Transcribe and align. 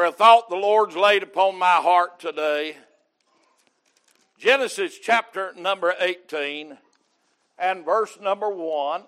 for 0.00 0.06
a 0.06 0.12
thought 0.12 0.48
the 0.48 0.56
Lord's 0.56 0.96
laid 0.96 1.22
upon 1.22 1.58
my 1.58 1.74
heart 1.74 2.18
today. 2.18 2.74
Genesis 4.38 4.98
chapter 4.98 5.52
number 5.58 5.92
18 6.00 6.78
and 7.58 7.84
verse 7.84 8.18
number 8.18 8.48
1. 8.48 9.02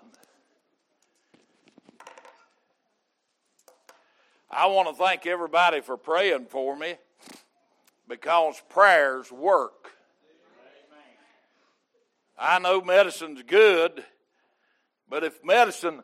I 4.51 4.67
want 4.67 4.87
to 4.87 4.93
thank 4.93 5.25
everybody 5.25 5.81
for 5.81 5.97
praying 5.97 6.45
for 6.45 6.77
me 6.77 6.97
because 8.07 8.61
prayers 8.69 9.31
work. 9.31 9.93
I 12.37 12.59
know 12.59 12.81
medicine's 12.81 13.41
good, 13.41 14.03
but 15.09 15.23
if 15.23 15.43
medicine 15.43 16.03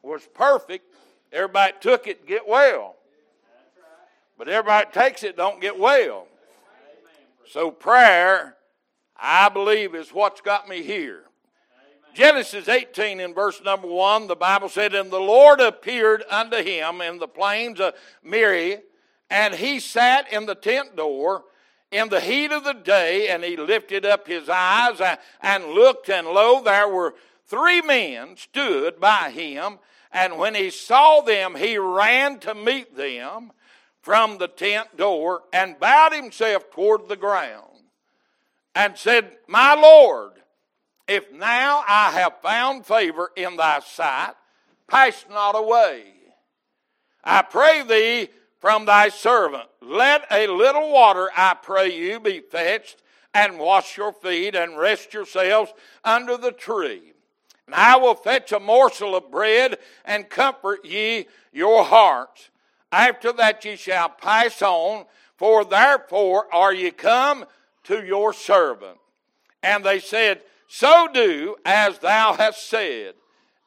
was 0.00 0.28
perfect, 0.32 0.94
everybody 1.32 1.72
took 1.80 2.06
it 2.06 2.24
get 2.24 2.46
well. 2.46 2.94
But 4.40 4.48
everybody 4.48 4.88
takes 4.90 5.22
it 5.22 5.36
don't 5.36 5.60
get 5.60 5.78
well. 5.78 6.26
So 7.46 7.70
prayer, 7.70 8.56
I 9.14 9.50
believe, 9.50 9.94
is 9.94 10.14
what's 10.14 10.40
got 10.40 10.66
me 10.66 10.82
here. 10.82 11.24
Genesis 12.14 12.66
18 12.66 13.20
in 13.20 13.34
verse 13.34 13.60
number 13.62 13.86
1, 13.86 14.28
the 14.28 14.36
Bible 14.36 14.70
said, 14.70 14.94
And 14.94 15.10
the 15.10 15.20
Lord 15.20 15.60
appeared 15.60 16.24
unto 16.30 16.56
him 16.56 17.02
in 17.02 17.18
the 17.18 17.28
plains 17.28 17.80
of 17.80 17.92
Mamre, 18.24 18.78
and 19.28 19.54
he 19.56 19.78
sat 19.78 20.32
in 20.32 20.46
the 20.46 20.54
tent 20.54 20.96
door 20.96 21.44
in 21.90 22.08
the 22.08 22.20
heat 22.20 22.50
of 22.50 22.64
the 22.64 22.72
day, 22.72 23.28
and 23.28 23.44
he 23.44 23.58
lifted 23.58 24.06
up 24.06 24.26
his 24.26 24.48
eyes 24.48 25.02
and 25.42 25.66
looked, 25.66 26.08
and 26.08 26.26
lo, 26.26 26.62
there 26.62 26.88
were 26.88 27.14
three 27.44 27.82
men 27.82 28.38
stood 28.38 28.98
by 29.00 29.28
him. 29.28 29.80
And 30.10 30.38
when 30.38 30.54
he 30.54 30.70
saw 30.70 31.20
them, 31.20 31.56
he 31.56 31.76
ran 31.76 32.38
to 32.38 32.54
meet 32.54 32.96
them 32.96 33.52
from 34.02 34.38
the 34.38 34.48
tent 34.48 34.96
door 34.96 35.42
and 35.52 35.78
bowed 35.78 36.12
himself 36.12 36.70
toward 36.70 37.08
the 37.08 37.16
ground 37.16 37.64
and 38.74 38.96
said, 38.96 39.32
My 39.46 39.74
Lord, 39.74 40.32
if 41.06 41.32
now 41.32 41.84
I 41.86 42.10
have 42.12 42.40
found 42.40 42.86
favor 42.86 43.30
in 43.36 43.56
thy 43.56 43.80
sight, 43.80 44.34
pass 44.86 45.24
not 45.28 45.56
away. 45.56 46.04
I 47.22 47.42
pray 47.42 47.82
thee 47.82 48.28
from 48.60 48.84
thy 48.84 49.08
servant, 49.08 49.68
let 49.80 50.26
a 50.30 50.46
little 50.46 50.92
water, 50.92 51.30
I 51.36 51.56
pray 51.60 51.96
you, 51.96 52.20
be 52.20 52.40
fetched, 52.40 53.02
and 53.32 53.58
wash 53.58 53.96
your 53.96 54.12
feet, 54.12 54.54
and 54.54 54.76
rest 54.76 55.14
yourselves 55.14 55.72
under 56.04 56.36
the 56.36 56.52
tree. 56.52 57.12
And 57.66 57.74
I 57.74 57.96
will 57.96 58.14
fetch 58.14 58.52
a 58.52 58.60
morsel 58.60 59.16
of 59.16 59.30
bread, 59.30 59.78
and 60.04 60.28
comfort 60.28 60.84
ye 60.84 61.26
your 61.52 61.84
hearts. 61.84 62.50
After 62.92 63.32
that 63.32 63.64
ye 63.64 63.76
shall 63.76 64.08
pass 64.08 64.62
on, 64.62 65.06
for 65.36 65.64
therefore 65.64 66.52
are 66.52 66.74
ye 66.74 66.90
come 66.90 67.44
to 67.84 68.04
your 68.04 68.32
servant. 68.32 68.98
And 69.62 69.84
they 69.84 70.00
said, 70.00 70.42
so 70.72 71.08
do 71.12 71.56
as 71.64 71.98
thou 71.98 72.34
hast 72.34 72.68
said. 72.68 73.14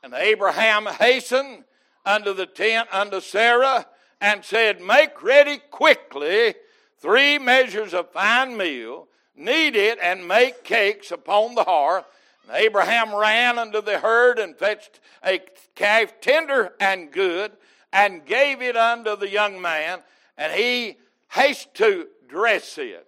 And 0.02 0.14
Abraham 0.14 0.86
hastened 0.86 1.66
unto 2.06 2.34
the 2.34 2.46
tent 2.46 2.88
unto 2.94 3.20
Sarah 3.20 3.86
and 4.22 4.46
said, 4.46 4.80
Make 4.80 5.22
ready 5.22 5.58
quickly 5.70 6.56
three 7.00 7.38
measures 7.40 7.94
of 7.94 8.12
fine 8.12 8.56
meal, 8.56 9.10
knead 9.36 9.76
it, 9.76 10.00
and 10.02 10.26
make 10.26 10.64
cakes 10.64 11.12
upon 11.12 11.56
the 11.56 11.66
hearth. 11.66 12.06
And 12.48 12.56
Abraham 12.56 13.14
ran 13.14 13.60
unto 13.60 13.82
the 13.82 14.00
herd 14.00 14.40
and 14.40 14.56
fetched 14.56 15.02
a 15.26 15.42
calf 15.76 16.22
tender 16.22 16.74
and 16.80 17.12
good, 17.12 17.52
and 17.94 18.26
gave 18.26 18.62
it 18.62 18.76
unto 18.76 19.16
the 19.16 19.30
young 19.30 19.62
man, 19.62 20.00
and 20.38 20.52
he 20.52 20.98
hasted 21.30 21.74
to 21.76 22.08
dress 22.28 22.78
it. 22.78 23.08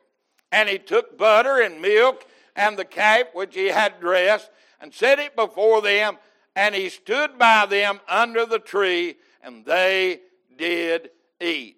And 0.52 0.69
he 0.69 0.78
took 0.78 1.17
butter 1.17 1.59
and 1.59 1.81
milk 1.81 2.25
and 2.55 2.78
the 2.78 2.86
calf 2.86 3.28
which 3.33 3.56
he 3.56 3.67
had 3.67 4.00
dressed, 4.00 4.50
and 4.79 4.94
set 4.94 5.19
it 5.19 5.35
before 5.35 5.81
them, 5.81 6.18
and 6.56 6.74
he 6.74 6.88
stood 6.88 7.38
by 7.38 7.66
them 7.66 8.00
under 8.07 8.45
the 8.45 8.59
tree, 8.59 9.16
and 9.44 9.66
they 9.66 10.22
did 10.57 11.09
eat. 11.41 11.75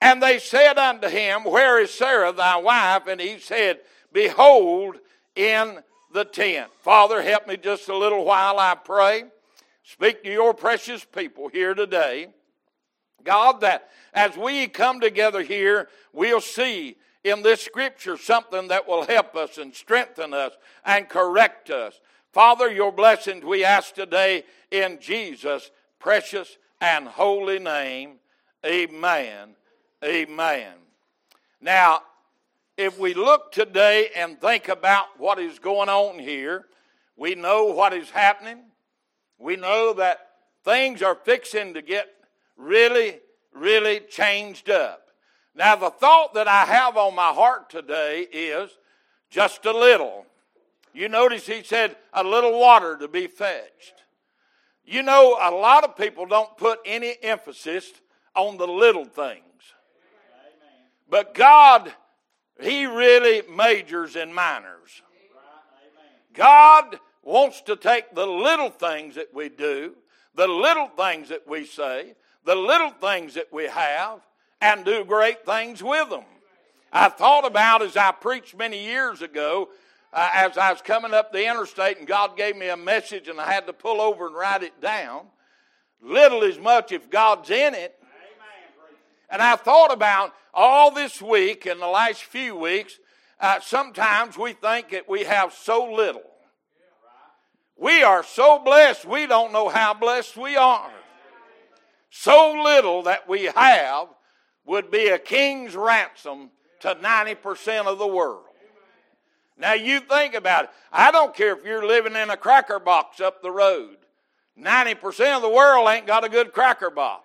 And 0.00 0.22
they 0.22 0.38
said 0.38 0.78
unto 0.78 1.08
him, 1.08 1.44
Where 1.44 1.80
is 1.80 1.94
Sarah 1.94 2.32
thy 2.32 2.56
wife? 2.56 3.06
And 3.06 3.20
he 3.20 3.38
said, 3.38 3.78
Behold, 4.12 4.96
in 5.34 5.78
the 6.12 6.24
tent. 6.24 6.70
Father, 6.82 7.22
help 7.22 7.46
me 7.46 7.56
just 7.56 7.88
a 7.88 7.96
little 7.96 8.24
while, 8.24 8.58
I 8.58 8.74
pray. 8.74 9.24
Speak 9.82 10.22
to 10.24 10.30
your 10.30 10.52
precious 10.52 11.04
people 11.04 11.48
here 11.48 11.74
today. 11.74 12.28
God, 13.24 13.60
that 13.60 13.88
as 14.14 14.36
we 14.36 14.66
come 14.68 15.00
together 15.00 15.42
here, 15.42 15.88
we'll 16.12 16.40
see 16.40 16.96
in 17.24 17.42
this 17.42 17.60
scripture 17.62 18.16
something 18.16 18.68
that 18.68 18.88
will 18.88 19.04
help 19.06 19.36
us 19.36 19.58
and 19.58 19.74
strengthen 19.74 20.32
us 20.32 20.52
and 20.84 21.08
correct 21.08 21.70
us. 21.70 22.00
Father, 22.32 22.70
your 22.70 22.92
blessings 22.92 23.44
we 23.44 23.64
ask 23.64 23.94
today 23.94 24.44
in 24.70 24.98
Jesus' 25.00 25.70
precious 25.98 26.58
and 26.80 27.08
holy 27.08 27.58
name. 27.58 28.16
Amen. 28.64 29.50
Amen. 30.04 30.72
Now, 31.60 32.02
if 32.76 32.98
we 32.98 33.14
look 33.14 33.50
today 33.50 34.10
and 34.14 34.40
think 34.40 34.68
about 34.68 35.06
what 35.18 35.40
is 35.40 35.58
going 35.58 35.88
on 35.88 36.18
here, 36.18 36.66
we 37.16 37.34
know 37.34 37.64
what 37.64 37.92
is 37.92 38.10
happening. 38.10 38.58
We 39.38 39.56
know 39.56 39.92
that 39.94 40.28
things 40.64 41.02
are 41.02 41.16
fixing 41.16 41.74
to 41.74 41.82
get 41.82 42.08
really, 42.58 43.20
really 43.54 44.00
changed 44.00 44.68
up. 44.68 45.08
Now, 45.54 45.76
the 45.76 45.90
thought 45.90 46.34
that 46.34 46.46
I 46.46 46.66
have 46.66 46.96
on 46.96 47.14
my 47.14 47.30
heart 47.30 47.70
today 47.70 48.26
is 48.30 48.70
just 49.30 49.64
a 49.64 49.72
little. 49.72 50.26
You 50.92 51.08
notice 51.08 51.46
he 51.46 51.62
said 51.62 51.96
a 52.12 52.22
little 52.22 52.58
water 52.58 52.96
to 52.98 53.08
be 53.08 53.26
fetched. 53.26 54.04
You 54.84 55.02
know, 55.02 55.36
a 55.40 55.50
lot 55.50 55.84
of 55.84 55.96
people 55.96 56.26
don't 56.26 56.56
put 56.56 56.80
any 56.84 57.14
emphasis 57.22 57.90
on 58.34 58.56
the 58.56 58.66
little 58.66 59.04
things. 59.04 59.42
But 61.10 61.34
God, 61.34 61.92
He 62.60 62.86
really 62.86 63.42
majors 63.54 64.16
in 64.16 64.32
minors. 64.32 65.02
God 66.32 66.98
wants 67.22 67.60
to 67.62 67.76
take 67.76 68.14
the 68.14 68.26
little 68.26 68.70
things 68.70 69.16
that 69.16 69.34
we 69.34 69.48
do, 69.48 69.94
the 70.34 70.46
little 70.46 70.88
things 70.88 71.28
that 71.30 71.48
we 71.48 71.64
say, 71.64 72.14
the 72.48 72.54
little 72.54 72.92
things 72.92 73.34
that 73.34 73.52
we 73.52 73.64
have, 73.64 74.20
and 74.62 74.82
do 74.82 75.04
great 75.04 75.44
things 75.44 75.82
with 75.82 76.08
them. 76.08 76.24
I 76.90 77.10
thought 77.10 77.44
about 77.44 77.82
as 77.82 77.94
I 77.94 78.10
preached 78.10 78.56
many 78.56 78.86
years 78.86 79.20
ago, 79.20 79.68
uh, 80.14 80.30
as 80.32 80.56
I 80.56 80.72
was 80.72 80.80
coming 80.80 81.12
up 81.12 81.30
the 81.30 81.46
interstate, 81.46 81.98
and 81.98 82.08
God 82.08 82.38
gave 82.38 82.56
me 82.56 82.70
a 82.70 82.76
message, 82.78 83.28
and 83.28 83.38
I 83.38 83.52
had 83.52 83.66
to 83.66 83.74
pull 83.74 84.00
over 84.00 84.28
and 84.28 84.34
write 84.34 84.62
it 84.62 84.80
down. 84.80 85.26
Little 86.00 86.42
as 86.42 86.58
much 86.58 86.90
if 86.90 87.10
God's 87.10 87.50
in 87.50 87.74
it. 87.74 87.94
And 89.28 89.42
I 89.42 89.56
thought 89.56 89.92
about 89.92 90.32
all 90.54 90.90
this 90.90 91.20
week 91.20 91.66
and 91.66 91.82
the 91.82 91.86
last 91.86 92.22
few 92.22 92.56
weeks. 92.56 92.98
Uh, 93.38 93.60
sometimes 93.60 94.38
we 94.38 94.54
think 94.54 94.92
that 94.92 95.06
we 95.06 95.24
have 95.24 95.52
so 95.52 95.92
little. 95.92 96.24
We 97.76 98.02
are 98.02 98.22
so 98.22 98.58
blessed, 98.58 99.04
we 99.04 99.26
don't 99.26 99.52
know 99.52 99.68
how 99.68 99.92
blessed 99.92 100.38
we 100.38 100.56
are. 100.56 100.90
So 102.10 102.62
little 102.64 103.02
that 103.02 103.28
we 103.28 103.44
have 103.44 104.08
would 104.64 104.90
be 104.90 105.08
a 105.08 105.18
king's 105.18 105.76
ransom 105.76 106.50
to 106.80 106.94
90% 106.94 107.86
of 107.86 107.98
the 107.98 108.06
world. 108.06 108.44
Now 109.56 109.72
you 109.72 110.00
think 110.00 110.34
about 110.34 110.64
it. 110.64 110.70
I 110.92 111.10
don't 111.10 111.34
care 111.34 111.56
if 111.56 111.64
you're 111.64 111.84
living 111.84 112.14
in 112.14 112.30
a 112.30 112.36
cracker 112.36 112.78
box 112.78 113.20
up 113.20 113.42
the 113.42 113.50
road. 113.50 113.96
90% 114.58 115.36
of 115.36 115.42
the 115.42 115.48
world 115.48 115.88
ain't 115.88 116.06
got 116.06 116.24
a 116.24 116.28
good 116.28 116.52
cracker 116.52 116.90
box. 116.90 117.24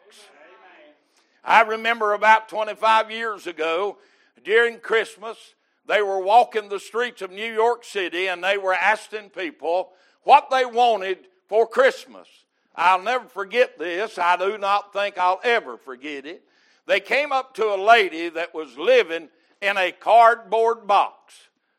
I 1.44 1.62
remember 1.62 2.14
about 2.14 2.48
25 2.50 3.12
years 3.12 3.48
ago 3.48 3.98
during 4.44 4.80
Christmas, 4.80 5.38
they 5.86 6.02
were 6.02 6.20
walking 6.20 6.70
the 6.70 6.80
streets 6.80 7.22
of 7.22 7.32
New 7.32 7.52
York 7.52 7.84
City 7.84 8.28
and 8.28 8.44
they 8.44 8.58
were 8.58 8.74
asking 8.74 9.30
people 9.30 9.90
what 10.24 10.50
they 10.50 10.66
wanted 10.66 11.28
for 11.48 11.68
Christmas. 11.68 12.28
I'll 12.76 13.02
never 13.02 13.28
forget 13.28 13.78
this. 13.78 14.18
I 14.18 14.38
do 14.38 14.58
not 14.58 14.94
think 14.94 15.18
I'll 15.18 15.40
ever 15.44 15.78
forget 15.78 16.26
it. 16.26 16.44
They 16.86 17.00
came 17.00 17.32
up 17.32 17.54
to 17.56 17.74
a 17.74 17.82
lady 17.82 18.30
that 18.30 18.54
was 18.54 18.78
living 18.78 19.30
in 19.62 19.78
a 19.78 19.92
cardboard 19.92 20.88
box. 20.88 21.36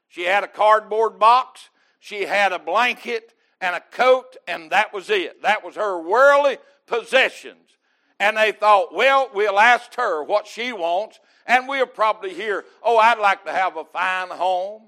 She 0.08 0.22
had 0.22 0.44
a 0.44 0.48
cardboard 0.48 1.18
box, 1.18 1.68
she 1.98 2.22
had 2.22 2.52
a 2.52 2.58
blanket 2.58 3.34
and 3.60 3.74
a 3.74 3.80
coat, 3.80 4.36
and 4.46 4.70
that 4.70 4.92
was 4.92 5.10
it. 5.10 5.42
That 5.42 5.64
was 5.64 5.74
her 5.74 6.00
worldly 6.00 6.58
possessions. 6.86 7.58
And 8.20 8.36
they 8.36 8.52
thought, 8.52 8.94
well, 8.94 9.30
we'll 9.34 9.58
ask 9.58 9.94
her 9.96 10.22
what 10.22 10.46
she 10.46 10.72
wants, 10.72 11.18
and 11.46 11.68
we'll 11.68 11.86
probably 11.86 12.32
hear, 12.32 12.64
oh, 12.82 12.96
I'd 12.96 13.18
like 13.18 13.44
to 13.44 13.52
have 13.52 13.76
a 13.76 13.84
fine 13.84 14.28
home, 14.28 14.82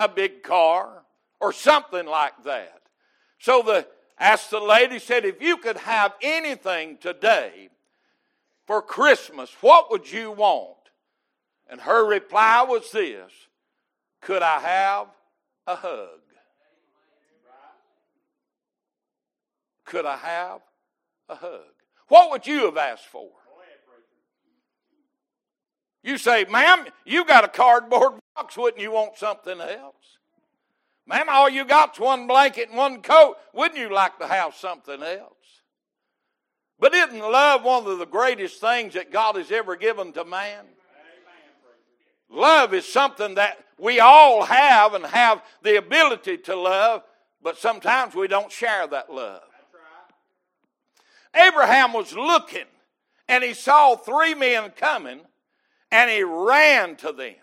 a 0.00 0.08
big 0.08 0.42
car, 0.42 1.04
or 1.40 1.52
something 1.52 2.06
like 2.06 2.42
that. 2.44 2.80
So 3.38 3.62
the 3.62 3.86
asked 4.20 4.50
the 4.50 4.60
lady, 4.60 4.98
said, 4.98 5.24
if 5.24 5.42
you 5.42 5.56
could 5.56 5.78
have 5.78 6.14
anything 6.22 6.98
today 6.98 7.70
for 8.66 8.82
Christmas, 8.82 9.50
what 9.60 9.90
would 9.90 10.12
you 10.12 10.30
want? 10.30 10.76
And 11.68 11.80
her 11.80 12.06
reply 12.06 12.62
was 12.62 12.90
this 12.92 13.32
Could 14.20 14.42
I 14.42 14.60
have 14.60 15.06
a 15.66 15.74
hug? 15.74 16.08
Could 19.84 20.06
I 20.06 20.16
have 20.16 20.60
a 21.28 21.34
hug? 21.34 21.60
What 22.08 22.30
would 22.30 22.46
you 22.46 22.66
have 22.66 22.76
asked 22.76 23.06
for? 23.06 23.28
You 26.02 26.16
say, 26.16 26.44
ma'am, 26.44 26.86
you 27.04 27.24
got 27.24 27.44
a 27.44 27.48
cardboard 27.48 28.14
box. 28.34 28.56
Wouldn't 28.56 28.80
you 28.80 28.92
want 28.92 29.18
something 29.18 29.60
else? 29.60 30.18
Ma'am, 31.10 31.26
all 31.28 31.50
you 31.50 31.64
got's 31.64 31.98
one 31.98 32.28
blanket 32.28 32.68
and 32.68 32.78
one 32.78 33.02
coat. 33.02 33.34
Wouldn't 33.52 33.80
you 33.80 33.92
like 33.92 34.20
to 34.20 34.28
have 34.28 34.54
something 34.54 35.02
else? 35.02 35.32
But 36.78 36.94
isn't 36.94 37.18
love 37.18 37.64
one 37.64 37.84
of 37.84 37.98
the 37.98 38.06
greatest 38.06 38.60
things 38.60 38.94
that 38.94 39.10
God 39.10 39.34
has 39.34 39.50
ever 39.50 39.74
given 39.74 40.12
to 40.12 40.24
man? 40.24 40.64
Love 42.30 42.72
is 42.72 42.86
something 42.86 43.34
that 43.34 43.58
we 43.76 43.98
all 43.98 44.44
have 44.44 44.94
and 44.94 45.04
have 45.04 45.42
the 45.64 45.78
ability 45.78 46.38
to 46.38 46.54
love, 46.54 47.02
but 47.42 47.58
sometimes 47.58 48.14
we 48.14 48.28
don't 48.28 48.52
share 48.52 48.86
that 48.86 49.12
love. 49.12 49.42
Abraham 51.34 51.92
was 51.92 52.12
looking 52.14 52.66
and 53.26 53.42
he 53.42 53.52
saw 53.52 53.96
three 53.96 54.34
men 54.34 54.70
coming 54.76 55.22
and 55.90 56.08
he 56.08 56.22
ran 56.22 56.94
to 56.96 57.10
them. 57.10 57.34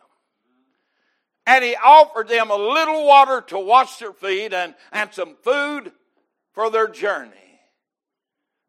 And 1.48 1.64
he 1.64 1.78
offered 1.78 2.28
them 2.28 2.52
a 2.52 2.56
little 2.56 3.08
water 3.08 3.40
to 3.48 3.58
wash 3.58 3.98
their 3.98 4.12
feet 4.12 4.54
and, 4.54 4.76
and 4.92 5.14
some 5.14 5.38
food 5.42 5.94
for 6.52 6.70
their 6.70 6.90
journey. 6.90 7.32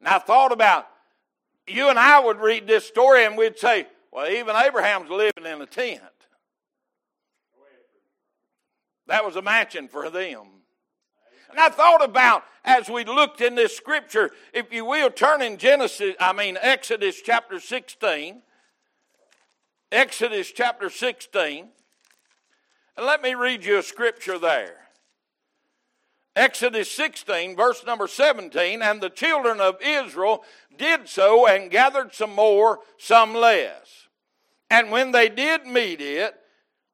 Now, 0.00 0.16
I 0.16 0.18
thought 0.20 0.52
about 0.52 0.86
you 1.66 1.90
and 1.90 1.98
I 1.98 2.20
would 2.20 2.38
read 2.38 2.68
this 2.68 2.86
story 2.86 3.24
and 3.24 3.36
we'd 3.36 3.58
say, 3.58 3.88
well, 4.12 4.30
even 4.30 4.54
Abraham's 4.54 5.10
living 5.10 5.44
in 5.44 5.60
a 5.60 5.66
tent. 5.66 6.02
That 9.08 9.24
was 9.24 9.34
a 9.34 9.42
mansion 9.42 9.88
for 9.88 10.08
them. 10.08 10.46
And 11.50 11.58
I 11.58 11.70
thought 11.70 12.04
about 12.04 12.44
as 12.64 12.88
we 12.88 13.04
looked 13.04 13.40
in 13.40 13.56
this 13.56 13.76
scripture, 13.76 14.30
if 14.52 14.72
you 14.72 14.84
will, 14.84 15.10
turn 15.10 15.42
in 15.42 15.56
Genesis, 15.56 16.14
I 16.20 16.32
mean 16.32 16.56
Exodus 16.60 17.20
chapter 17.20 17.58
16. 17.58 18.42
Exodus 19.90 20.52
chapter 20.52 20.90
16. 20.90 21.70
Let 23.00 23.22
me 23.22 23.34
read 23.34 23.64
you 23.64 23.78
a 23.78 23.82
scripture 23.82 24.38
there. 24.38 24.74
Exodus 26.34 26.90
16, 26.90 27.56
verse 27.56 27.84
number 27.86 28.08
17, 28.08 28.82
and 28.82 29.00
the 29.00 29.10
children 29.10 29.60
of 29.60 29.76
Israel 29.80 30.42
did 30.76 31.08
so 31.08 31.46
and 31.46 31.70
gathered 31.70 32.12
some 32.12 32.34
more, 32.34 32.80
some 32.96 33.34
less. 33.34 34.08
And 34.68 34.90
when 34.90 35.12
they 35.12 35.28
did 35.28 35.64
meet 35.64 36.00
it 36.00 36.34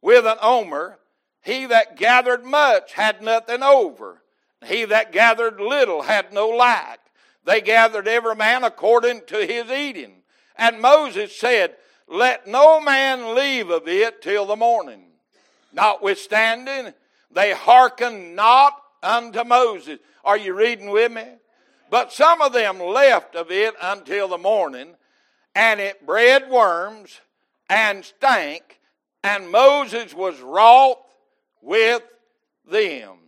with 0.02 0.26
an 0.26 0.36
omer, 0.42 0.98
he 1.42 1.66
that 1.66 1.96
gathered 1.96 2.44
much 2.44 2.92
had 2.92 3.22
nothing 3.22 3.62
over. 3.62 4.22
He 4.66 4.84
that 4.84 5.10
gathered 5.10 5.58
little 5.58 6.02
had 6.02 6.32
no 6.32 6.48
lack. 6.48 7.00
They 7.44 7.60
gathered 7.60 8.08
every 8.08 8.36
man 8.36 8.62
according 8.62 9.22
to 9.28 9.46
his 9.46 9.70
eating. 9.70 10.22
And 10.56 10.80
Moses 10.80 11.34
said, 11.34 11.76
Let 12.08 12.46
no 12.46 12.80
man 12.80 13.34
leave 13.34 13.70
of 13.70 13.88
it 13.88 14.20
till 14.20 14.46
the 14.46 14.56
morning. 14.56 15.13
Notwithstanding, 15.74 16.94
they 17.30 17.52
hearkened 17.52 18.36
not 18.36 18.72
unto 19.02 19.44
Moses. 19.44 19.98
Are 20.24 20.38
you 20.38 20.54
reading 20.54 20.90
with 20.90 21.12
me? 21.12 21.24
But 21.90 22.12
some 22.12 22.40
of 22.40 22.52
them 22.52 22.80
left 22.80 23.34
of 23.34 23.50
it 23.50 23.74
until 23.82 24.28
the 24.28 24.38
morning, 24.38 24.94
and 25.54 25.80
it 25.80 26.06
bred 26.06 26.48
worms 26.48 27.20
and 27.68 28.04
stank, 28.04 28.80
and 29.22 29.50
Moses 29.50 30.14
was 30.14 30.40
wroth 30.40 30.98
with 31.60 32.02
them. 32.70 33.18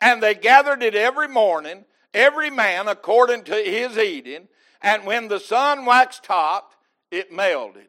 And 0.00 0.22
they 0.22 0.34
gathered 0.34 0.82
it 0.82 0.94
every 0.94 1.28
morning, 1.28 1.84
every 2.12 2.50
man 2.50 2.88
according 2.88 3.44
to 3.44 3.54
his 3.54 3.96
eating. 3.96 4.48
And 4.82 5.04
when 5.04 5.28
the 5.28 5.40
sun 5.40 5.84
waxed 5.86 6.26
hot, 6.26 6.70
it 7.10 7.32
melted. 7.32 7.88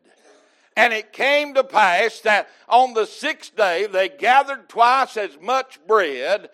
And 0.77 0.93
it 0.93 1.11
came 1.11 1.55
to 1.55 1.63
pass 1.63 2.19
that 2.19 2.49
on 2.69 2.93
the 2.93 3.07
sixth 3.07 3.55
day 3.55 3.87
they 3.87 4.09
gathered 4.09 4.69
twice 4.69 5.17
as 5.17 5.35
much 5.41 5.79
bread, 5.87 6.49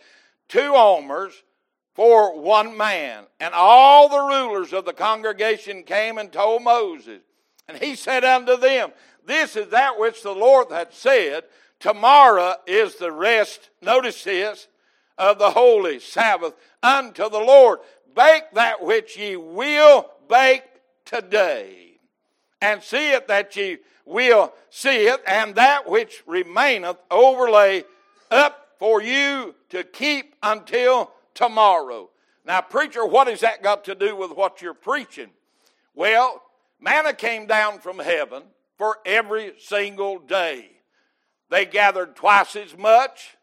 two 0.47 0.71
omers, 0.75 1.43
for 1.93 2.39
one 2.39 2.77
man. 2.77 3.25
And 3.41 3.53
all 3.53 4.07
the 4.07 4.21
rulers 4.21 4.71
of 4.71 4.85
the 4.85 4.93
congregation 4.93 5.83
came 5.83 6.17
and 6.17 6.31
told 6.31 6.63
Moses. 6.63 7.19
And 7.67 7.77
he 7.77 7.95
said 7.97 8.23
unto 8.23 8.55
them, 8.55 8.93
This 9.25 9.57
is 9.57 9.67
that 9.71 9.99
which 9.99 10.23
the 10.23 10.31
Lord 10.31 10.67
hath 10.71 10.93
said. 10.93 11.43
Tomorrow 11.81 12.55
is 12.65 12.95
the 12.95 13.11
rest, 13.11 13.71
notice 13.81 14.23
this, 14.23 14.69
of 15.17 15.37
the 15.37 15.51
holy 15.51 15.99
Sabbath 15.99 16.53
unto 16.81 17.29
the 17.29 17.39
Lord. 17.39 17.79
Bake 18.15 18.51
that 18.53 18.81
which 18.81 19.17
ye 19.17 19.35
will 19.35 20.09
bake 20.29 20.63
today, 21.03 21.92
and 22.63 22.81
see 22.81 23.11
it 23.11 23.27
that 23.27 23.53
ye 23.57 23.77
will 24.05 24.53
see 24.69 25.07
it, 25.07 25.21
and 25.27 25.55
that 25.55 25.89
which 25.89 26.23
remaineth 26.25 26.97
overlay 27.11 27.83
up 28.31 28.69
for 28.79 29.01
you 29.01 29.53
to 29.69 29.83
keep 29.83 30.33
until 30.41 31.11
tomorrow. 31.33 32.09
Now, 32.45 32.61
preacher, 32.61 33.05
what 33.05 33.27
has 33.27 33.41
that 33.41 33.61
got 33.61 33.83
to 33.85 33.95
do 33.95 34.15
with 34.15 34.31
what 34.31 34.61
you're 34.61 34.73
preaching? 34.73 35.29
Well, 35.93 36.41
manna 36.79 37.13
came 37.13 37.47
down 37.47 37.79
from 37.79 37.99
heaven 37.99 38.43
for 38.77 38.97
every 39.05 39.53
single 39.59 40.19
day. 40.19 40.71
They 41.49 41.65
gathered 41.65 42.15
twice 42.15 42.55
as 42.55 42.77
much 42.77 43.35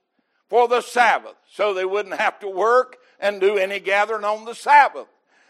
for 0.49 0.67
the 0.67 0.81
Sabbath 0.81 1.37
so 1.51 1.75
they 1.75 1.85
wouldn't 1.85 2.19
have 2.19 2.41
to 2.41 2.49
work 2.49 2.97
and 3.19 3.39
do 3.39 3.59
any 3.59 3.81
gathering 3.81 4.25
on 4.25 4.47
the 4.47 4.55
Sabbath. 4.55 5.09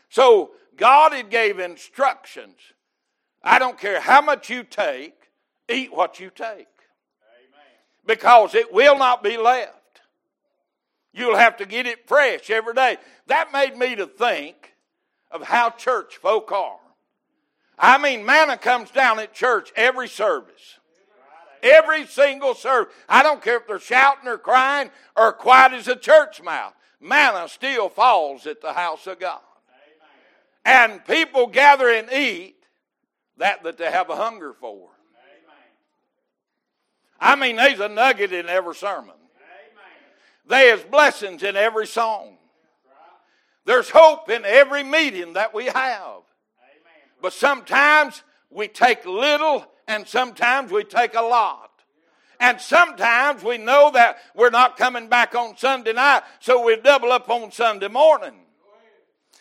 So 0.08 0.50
God 0.76 1.12
had 1.12 1.30
gave 1.30 1.60
instructions. 1.60 2.56
I 3.42 3.58
don't 3.58 3.78
care 3.78 4.00
how 4.00 4.20
much 4.20 4.50
you 4.50 4.62
take, 4.62 5.14
eat 5.68 5.92
what 5.92 6.20
you 6.20 6.30
take. 6.30 6.46
Amen. 6.46 6.66
Because 8.06 8.54
it 8.54 8.72
will 8.72 8.98
not 8.98 9.22
be 9.22 9.36
left. 9.36 9.74
You'll 11.12 11.36
have 11.36 11.56
to 11.56 11.66
get 11.66 11.86
it 11.86 12.06
fresh 12.06 12.50
every 12.50 12.74
day. 12.74 12.98
That 13.26 13.52
made 13.52 13.76
me 13.76 13.96
to 13.96 14.06
think 14.06 14.74
of 15.30 15.42
how 15.42 15.70
church 15.70 16.16
folk 16.16 16.52
are. 16.52 16.78
I 17.78 17.98
mean, 17.98 18.26
manna 18.26 18.58
comes 18.58 18.90
down 18.90 19.18
at 19.18 19.32
church 19.32 19.72
every 19.74 20.08
service. 20.08 20.78
Every 21.62 22.06
single 22.06 22.54
service. 22.54 22.92
I 23.08 23.22
don't 23.22 23.42
care 23.42 23.56
if 23.56 23.66
they're 23.66 23.78
shouting 23.78 24.28
or 24.28 24.38
crying 24.38 24.90
or 25.16 25.32
quiet 25.32 25.72
as 25.72 25.88
a 25.88 25.96
church 25.96 26.42
mouth. 26.42 26.74
Manna 27.00 27.48
still 27.48 27.88
falls 27.88 28.46
at 28.46 28.60
the 28.60 28.74
house 28.74 29.06
of 29.06 29.18
God. 29.18 29.40
And 30.64 31.04
people 31.06 31.46
gather 31.46 31.88
and 31.88 32.12
eat 32.12 32.56
that 33.40 33.64
that 33.64 33.76
they 33.76 33.90
have 33.90 34.08
a 34.08 34.16
hunger 34.16 34.52
for. 34.52 34.76
Amen. 34.78 35.58
I 37.20 37.36
mean, 37.36 37.56
there's 37.56 37.80
a 37.80 37.88
nugget 37.88 38.32
in 38.32 38.48
every 38.48 38.74
sermon. 38.74 39.14
There's 40.46 40.82
blessings 40.82 41.42
in 41.42 41.56
every 41.56 41.86
song. 41.86 42.36
There's 43.66 43.90
hope 43.90 44.30
in 44.30 44.44
every 44.44 44.82
meeting 44.82 45.34
that 45.34 45.54
we 45.54 45.66
have. 45.66 46.22
But 47.22 47.32
sometimes 47.32 48.22
we 48.50 48.68
take 48.68 49.04
little 49.04 49.66
and 49.86 50.08
sometimes 50.08 50.72
we 50.72 50.84
take 50.84 51.14
a 51.14 51.22
lot. 51.22 51.70
And 52.40 52.60
sometimes 52.60 53.44
we 53.44 53.58
know 53.58 53.90
that 53.92 54.18
we're 54.34 54.50
not 54.50 54.78
coming 54.78 55.08
back 55.08 55.34
on 55.34 55.56
Sunday 55.58 55.92
night, 55.92 56.22
so 56.40 56.64
we 56.64 56.76
double 56.76 57.12
up 57.12 57.28
on 57.28 57.52
Sunday 57.52 57.88
morning. 57.88 58.34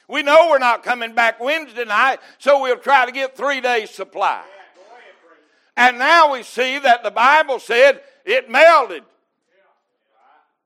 We 0.10 0.24
know 0.24 0.48
we're 0.50 0.58
not 0.58 0.82
coming 0.84 1.14
back 1.14 1.40
Wednesday 1.40 1.86
night, 1.86 2.20
so 2.40 2.64
we'll 2.64 2.78
try 2.78 3.06
to 3.06 3.12
get 3.12 3.38
three 3.38 3.62
days' 3.62 3.92
supply. 3.92 4.44
And 5.78 6.00
now 6.00 6.34
we 6.34 6.42
see 6.42 6.80
that 6.80 7.04
the 7.04 7.12
Bible 7.12 7.60
said 7.60 8.02
it 8.26 8.50
melted, 8.50 9.04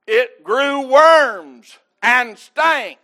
it 0.08 0.44
grew 0.44 0.88
worms 0.88 1.78
and 2.02 2.38
stank. 2.38 3.00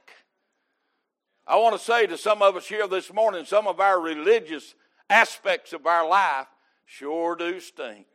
I 1.45 1.57
want 1.57 1.77
to 1.77 1.83
say 1.83 2.07
to 2.07 2.17
some 2.17 2.41
of 2.41 2.55
us 2.55 2.67
here 2.67 2.87
this 2.87 3.13
morning, 3.13 3.43
some 3.43 3.67
of 3.67 3.81
our 3.81 3.99
religious 3.99 4.75
aspects 5.09 5.73
of 5.73 5.85
our 5.85 6.07
life 6.07 6.47
sure 6.85 7.35
do 7.35 7.59
stink. 7.59 8.05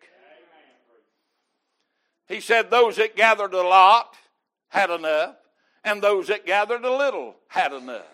He 2.26 2.40
said, 2.40 2.70
Those 2.70 2.96
that 2.96 3.16
gathered 3.16 3.52
a 3.52 3.62
lot 3.62 4.14
had 4.68 4.88
enough, 4.90 5.36
and 5.84 6.00
those 6.00 6.28
that 6.28 6.46
gathered 6.46 6.84
a 6.84 6.96
little 6.96 7.36
had 7.48 7.72
enough. 7.72 8.13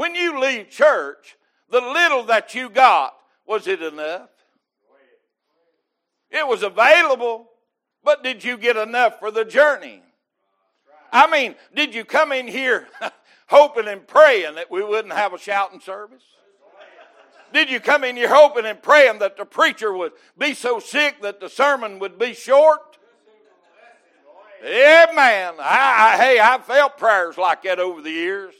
When 0.00 0.14
you 0.14 0.40
leave 0.40 0.70
church, 0.70 1.36
the 1.68 1.82
little 1.82 2.22
that 2.24 2.54
you 2.54 2.70
got, 2.70 3.14
was 3.46 3.66
it 3.66 3.82
enough? 3.82 4.30
It 6.30 6.48
was 6.48 6.62
available, 6.62 7.50
but 8.02 8.22
did 8.22 8.42
you 8.42 8.56
get 8.56 8.78
enough 8.78 9.18
for 9.18 9.30
the 9.30 9.44
journey? 9.44 10.00
I 11.12 11.30
mean, 11.30 11.54
did 11.74 11.94
you 11.94 12.06
come 12.06 12.32
in 12.32 12.48
here 12.48 12.88
hoping 13.48 13.88
and 13.88 14.08
praying 14.08 14.54
that 14.54 14.70
we 14.70 14.82
wouldn't 14.82 15.12
have 15.12 15.34
a 15.34 15.38
shouting 15.38 15.80
service? 15.80 16.22
Did 17.52 17.68
you 17.68 17.78
come 17.78 18.02
in 18.02 18.16
here 18.16 18.34
hoping 18.34 18.64
and 18.64 18.82
praying 18.82 19.18
that 19.18 19.36
the 19.36 19.44
preacher 19.44 19.92
would 19.94 20.12
be 20.38 20.54
so 20.54 20.80
sick 20.80 21.20
that 21.20 21.40
the 21.40 21.50
sermon 21.50 21.98
would 21.98 22.18
be 22.18 22.32
short? 22.32 22.96
Amen. 24.64 25.54
I, 25.60 26.14
I, 26.14 26.16
hey, 26.16 26.38
I've 26.38 26.64
felt 26.64 26.96
prayers 26.96 27.36
like 27.36 27.64
that 27.64 27.78
over 27.78 28.00
the 28.00 28.10
years. 28.10 28.54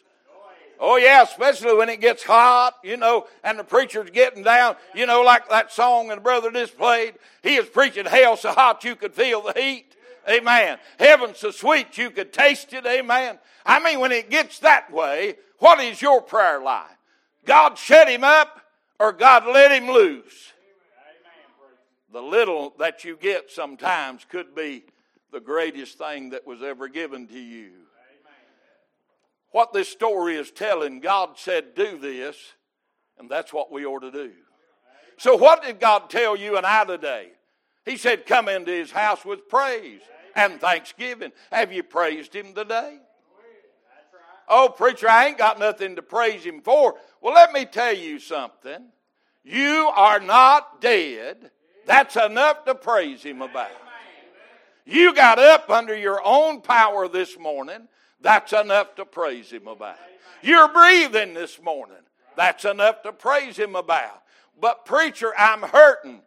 Oh, 0.82 0.96
yeah, 0.96 1.22
especially 1.22 1.74
when 1.74 1.90
it 1.90 2.00
gets 2.00 2.22
hot, 2.22 2.74
you 2.82 2.96
know, 2.96 3.26
and 3.44 3.58
the 3.58 3.64
preacher's 3.64 4.08
getting 4.08 4.42
down, 4.42 4.76
you 4.94 5.04
know, 5.04 5.20
like 5.20 5.46
that 5.50 5.70
song 5.70 6.08
that 6.08 6.22
brother 6.22 6.50
just 6.50 6.78
played. 6.78 7.14
He 7.42 7.56
is 7.56 7.68
preaching 7.68 8.06
hell 8.06 8.38
so 8.38 8.50
hot 8.50 8.82
you 8.82 8.96
could 8.96 9.12
feel 9.12 9.42
the 9.42 9.52
heat. 9.52 9.94
Amen. 10.26 10.78
Heaven 10.98 11.34
so 11.34 11.50
sweet 11.50 11.98
you 11.98 12.10
could 12.10 12.32
taste 12.32 12.72
it. 12.72 12.86
Amen. 12.86 13.38
I 13.66 13.78
mean, 13.84 14.00
when 14.00 14.10
it 14.10 14.30
gets 14.30 14.60
that 14.60 14.90
way, 14.90 15.36
what 15.58 15.80
is 15.80 16.00
your 16.00 16.22
prayer 16.22 16.62
life? 16.62 16.86
God 17.44 17.76
shut 17.76 18.08
him 18.08 18.24
up 18.24 18.62
or 18.98 19.12
God 19.12 19.44
let 19.46 19.72
him 19.72 19.90
loose? 19.90 20.52
The 22.10 22.22
little 22.22 22.72
that 22.78 23.04
you 23.04 23.18
get 23.18 23.50
sometimes 23.50 24.24
could 24.24 24.54
be 24.54 24.84
the 25.30 25.40
greatest 25.40 25.98
thing 25.98 26.30
that 26.30 26.46
was 26.46 26.62
ever 26.62 26.88
given 26.88 27.26
to 27.28 27.38
you. 27.38 27.70
What 29.50 29.72
this 29.72 29.88
story 29.88 30.36
is 30.36 30.50
telling, 30.50 31.00
God 31.00 31.30
said, 31.36 31.74
do 31.74 31.98
this, 31.98 32.36
and 33.18 33.28
that's 33.28 33.52
what 33.52 33.72
we 33.72 33.84
ought 33.84 34.00
to 34.00 34.10
do. 34.10 34.32
So, 35.18 35.36
what 35.36 35.62
did 35.62 35.80
God 35.80 36.08
tell 36.08 36.34
you 36.36 36.56
and 36.56 36.64
I 36.64 36.84
today? 36.84 37.28
He 37.84 37.96
said, 37.96 38.24
Come 38.24 38.48
into 38.48 38.70
his 38.70 38.90
house 38.90 39.24
with 39.24 39.48
praise 39.48 40.00
and 40.34 40.60
thanksgiving. 40.60 41.32
Have 41.50 41.72
you 41.72 41.82
praised 41.82 42.34
him 42.34 42.54
today? 42.54 42.98
Oh, 44.48 44.72
preacher, 44.74 45.08
I 45.08 45.26
ain't 45.28 45.38
got 45.38 45.58
nothing 45.58 45.96
to 45.96 46.02
praise 46.02 46.42
him 46.42 46.60
for. 46.60 46.94
Well, 47.20 47.34
let 47.34 47.52
me 47.52 47.66
tell 47.66 47.94
you 47.94 48.18
something. 48.18 48.86
You 49.44 49.90
are 49.94 50.20
not 50.20 50.80
dead. 50.80 51.50
That's 51.86 52.16
enough 52.16 52.64
to 52.64 52.74
praise 52.74 53.22
him 53.22 53.42
about. 53.42 53.70
You 54.84 55.14
got 55.14 55.38
up 55.38 55.70
under 55.70 55.96
your 55.96 56.20
own 56.24 56.62
power 56.62 57.08
this 57.08 57.38
morning. 57.38 57.88
That's 58.20 58.52
enough 58.52 58.94
to 58.96 59.04
praise 59.04 59.50
him 59.50 59.66
about. 59.66 59.96
You're 60.42 60.72
breathing 60.72 61.34
this 61.34 61.60
morning. 61.60 61.96
That's 62.36 62.64
enough 62.64 63.02
to 63.02 63.12
praise 63.12 63.56
him 63.56 63.76
about. 63.76 64.22
But, 64.60 64.84
preacher, 64.84 65.32
I'm 65.36 65.62
hurting. 65.62 66.20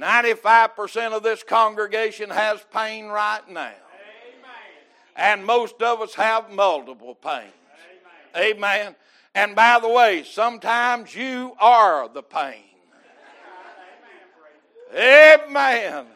95% 0.00 1.12
of 1.12 1.22
this 1.22 1.42
congregation 1.42 2.30
has 2.30 2.64
pain 2.72 3.06
right 3.06 3.46
now. 3.48 3.72
And 5.16 5.44
most 5.44 5.82
of 5.82 6.00
us 6.00 6.14
have 6.14 6.50
multiple 6.52 7.14
pains. 7.14 7.52
Amen. 8.36 8.94
And 9.34 9.56
by 9.56 9.78
the 9.80 9.88
way, 9.88 10.22
sometimes 10.24 11.14
you 11.14 11.54
are 11.58 12.08
the 12.08 12.22
pain. 12.22 12.62
Amen. 14.94 16.06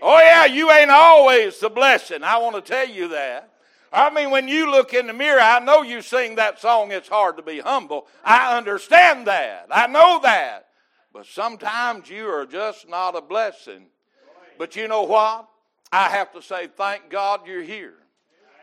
Oh, 0.00 0.20
yeah, 0.20 0.46
you 0.46 0.70
ain't 0.70 0.90
always 0.90 1.58
the 1.58 1.68
blessing. 1.68 2.22
I 2.22 2.38
want 2.38 2.54
to 2.56 2.62
tell 2.62 2.88
you 2.88 3.08
that. 3.08 3.50
I 3.92 4.10
mean, 4.10 4.30
when 4.30 4.48
you 4.48 4.70
look 4.70 4.92
in 4.92 5.06
the 5.06 5.12
mirror, 5.12 5.40
I 5.40 5.60
know 5.60 5.82
you 5.82 6.02
sing 6.02 6.36
that 6.36 6.60
song, 6.60 6.92
It's 6.92 7.08
Hard 7.08 7.36
to 7.38 7.42
Be 7.42 7.60
Humble. 7.60 8.06
I 8.24 8.56
understand 8.56 9.26
that. 9.26 9.68
I 9.70 9.86
know 9.86 10.20
that. 10.22 10.66
But 11.12 11.26
sometimes 11.26 12.10
you 12.10 12.26
are 12.26 12.46
just 12.46 12.88
not 12.88 13.16
a 13.16 13.20
blessing. 13.20 13.86
But 14.58 14.76
you 14.76 14.88
know 14.88 15.02
what? 15.02 15.48
I 15.90 16.10
have 16.10 16.32
to 16.32 16.42
say, 16.42 16.66
thank 16.66 17.08
God 17.08 17.46
you're 17.46 17.62
here. 17.62 17.94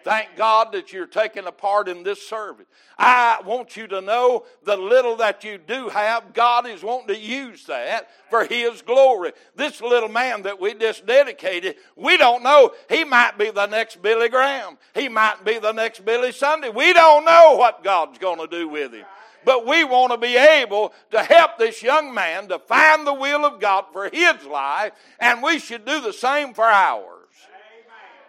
Thank 0.06 0.36
God 0.36 0.72
that 0.74 0.94
you're 0.94 1.08
taking 1.08 1.48
a 1.48 1.52
part 1.52 1.90
in 1.90 2.04
this 2.04 2.30
service. 2.30 2.68
I 2.96 3.42
want 3.44 3.76
you 3.76 3.88
to 3.88 4.02
know 4.02 4.46
the 4.64 4.78
little 4.78 5.16
that 5.16 5.44
you 5.44 5.58
do 5.58 5.90
have, 5.90 6.32
God 6.32 6.68
is 6.68 6.84
wanting 6.84 7.08
to 7.16 7.20
use 7.20 7.66
that 7.66 8.08
for 8.30 8.46
His 8.46 8.84
glory. 8.84 9.32
This 9.56 9.82
little 9.82 10.08
man 10.08 10.44
that 10.44 10.62
we 10.62 10.76
just 10.76 11.08
dedicated, 11.08 11.78
we 11.96 12.18
don't 12.18 12.44
know. 12.44 12.72
He 12.88 13.04
might 13.04 13.40
be 13.40 13.50
the 13.50 13.66
next 13.66 14.00
Billy 14.04 14.30
Graham. 14.30 14.78
He 14.94 15.10
might 15.10 15.44
be 15.44 15.58
the 15.58 15.72
next 15.72 16.06
Billy 16.06 16.32
Sunday. 16.32 16.70
We 16.70 16.94
don't 16.94 17.26
know 17.26 17.56
what 17.58 17.84
God's 17.84 18.20
going 18.20 18.38
to 18.38 18.48
do 18.48 18.70
with 18.70 18.94
him. 18.94 19.06
But 19.44 19.66
we 19.66 19.84
want 19.86 20.12
to 20.12 20.20
be 20.20 20.38
able 20.38 20.94
to 21.14 21.24
help 21.24 21.58
this 21.58 21.82
young 21.82 22.14
man 22.14 22.48
to 22.50 22.60
find 22.60 23.08
the 23.08 23.14
will 23.16 23.44
of 23.44 23.60
God 23.60 23.86
for 23.92 24.08
his 24.14 24.46
life, 24.46 24.94
and 25.20 25.42
we 25.42 25.58
should 25.58 25.84
do 25.84 26.00
the 26.00 26.14
same 26.14 26.54
for 26.54 26.66
ours. 26.66 27.24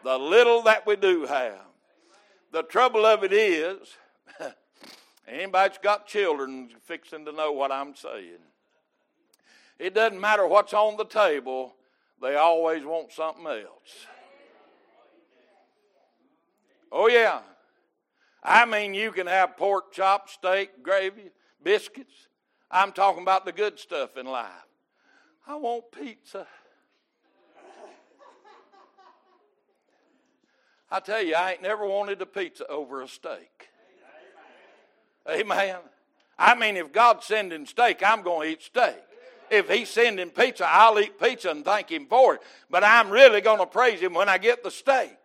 The 0.04 0.18
little 0.18 0.62
that 0.62 0.86
we 0.86 0.96
do 0.96 1.26
have. 1.26 1.65
The 2.56 2.62
trouble 2.62 3.04
of 3.04 3.22
it 3.22 3.34
is, 3.34 3.98
anybody 5.28 5.68
that's 5.68 5.76
got 5.76 6.06
children 6.06 6.70
fixing 6.86 7.26
to 7.26 7.32
know 7.32 7.52
what 7.52 7.70
I'm 7.70 7.94
saying. 7.94 8.38
It 9.78 9.92
doesn't 9.92 10.18
matter 10.18 10.46
what's 10.46 10.72
on 10.72 10.96
the 10.96 11.04
table, 11.04 11.74
they 12.22 12.36
always 12.36 12.82
want 12.82 13.12
something 13.12 13.46
else. 13.46 14.06
Oh, 16.90 17.08
yeah. 17.08 17.40
I 18.42 18.64
mean, 18.64 18.94
you 18.94 19.12
can 19.12 19.26
have 19.26 19.58
pork 19.58 19.92
chop, 19.92 20.30
steak, 20.30 20.82
gravy, 20.82 21.32
biscuits. 21.62 22.28
I'm 22.70 22.92
talking 22.92 23.20
about 23.20 23.44
the 23.44 23.52
good 23.52 23.78
stuff 23.78 24.16
in 24.16 24.24
life. 24.24 24.48
I 25.46 25.56
want 25.56 25.92
pizza. 25.92 26.46
I 30.90 31.00
tell 31.00 31.22
you, 31.22 31.34
I 31.34 31.52
ain't 31.52 31.62
never 31.62 31.86
wanted 31.86 32.22
a 32.22 32.26
pizza 32.26 32.66
over 32.68 33.02
a 33.02 33.08
steak. 33.08 33.68
Amen. 35.28 35.76
I 36.38 36.54
mean, 36.54 36.76
if 36.76 36.92
God's 36.92 37.26
sending 37.26 37.66
steak, 37.66 38.02
I'm 38.04 38.22
going 38.22 38.48
to 38.48 38.52
eat 38.52 38.62
steak. 38.62 38.96
If 39.50 39.68
He's 39.68 39.88
sending 39.88 40.30
pizza, 40.30 40.66
I'll 40.68 40.98
eat 41.00 41.20
pizza 41.20 41.50
and 41.50 41.64
thank 41.64 41.90
Him 41.90 42.06
for 42.06 42.34
it. 42.34 42.40
But 42.70 42.84
I'm 42.84 43.10
really 43.10 43.40
going 43.40 43.58
to 43.58 43.66
praise 43.66 44.00
Him 44.00 44.14
when 44.14 44.28
I 44.28 44.38
get 44.38 44.62
the 44.62 44.70
steak. 44.70 45.16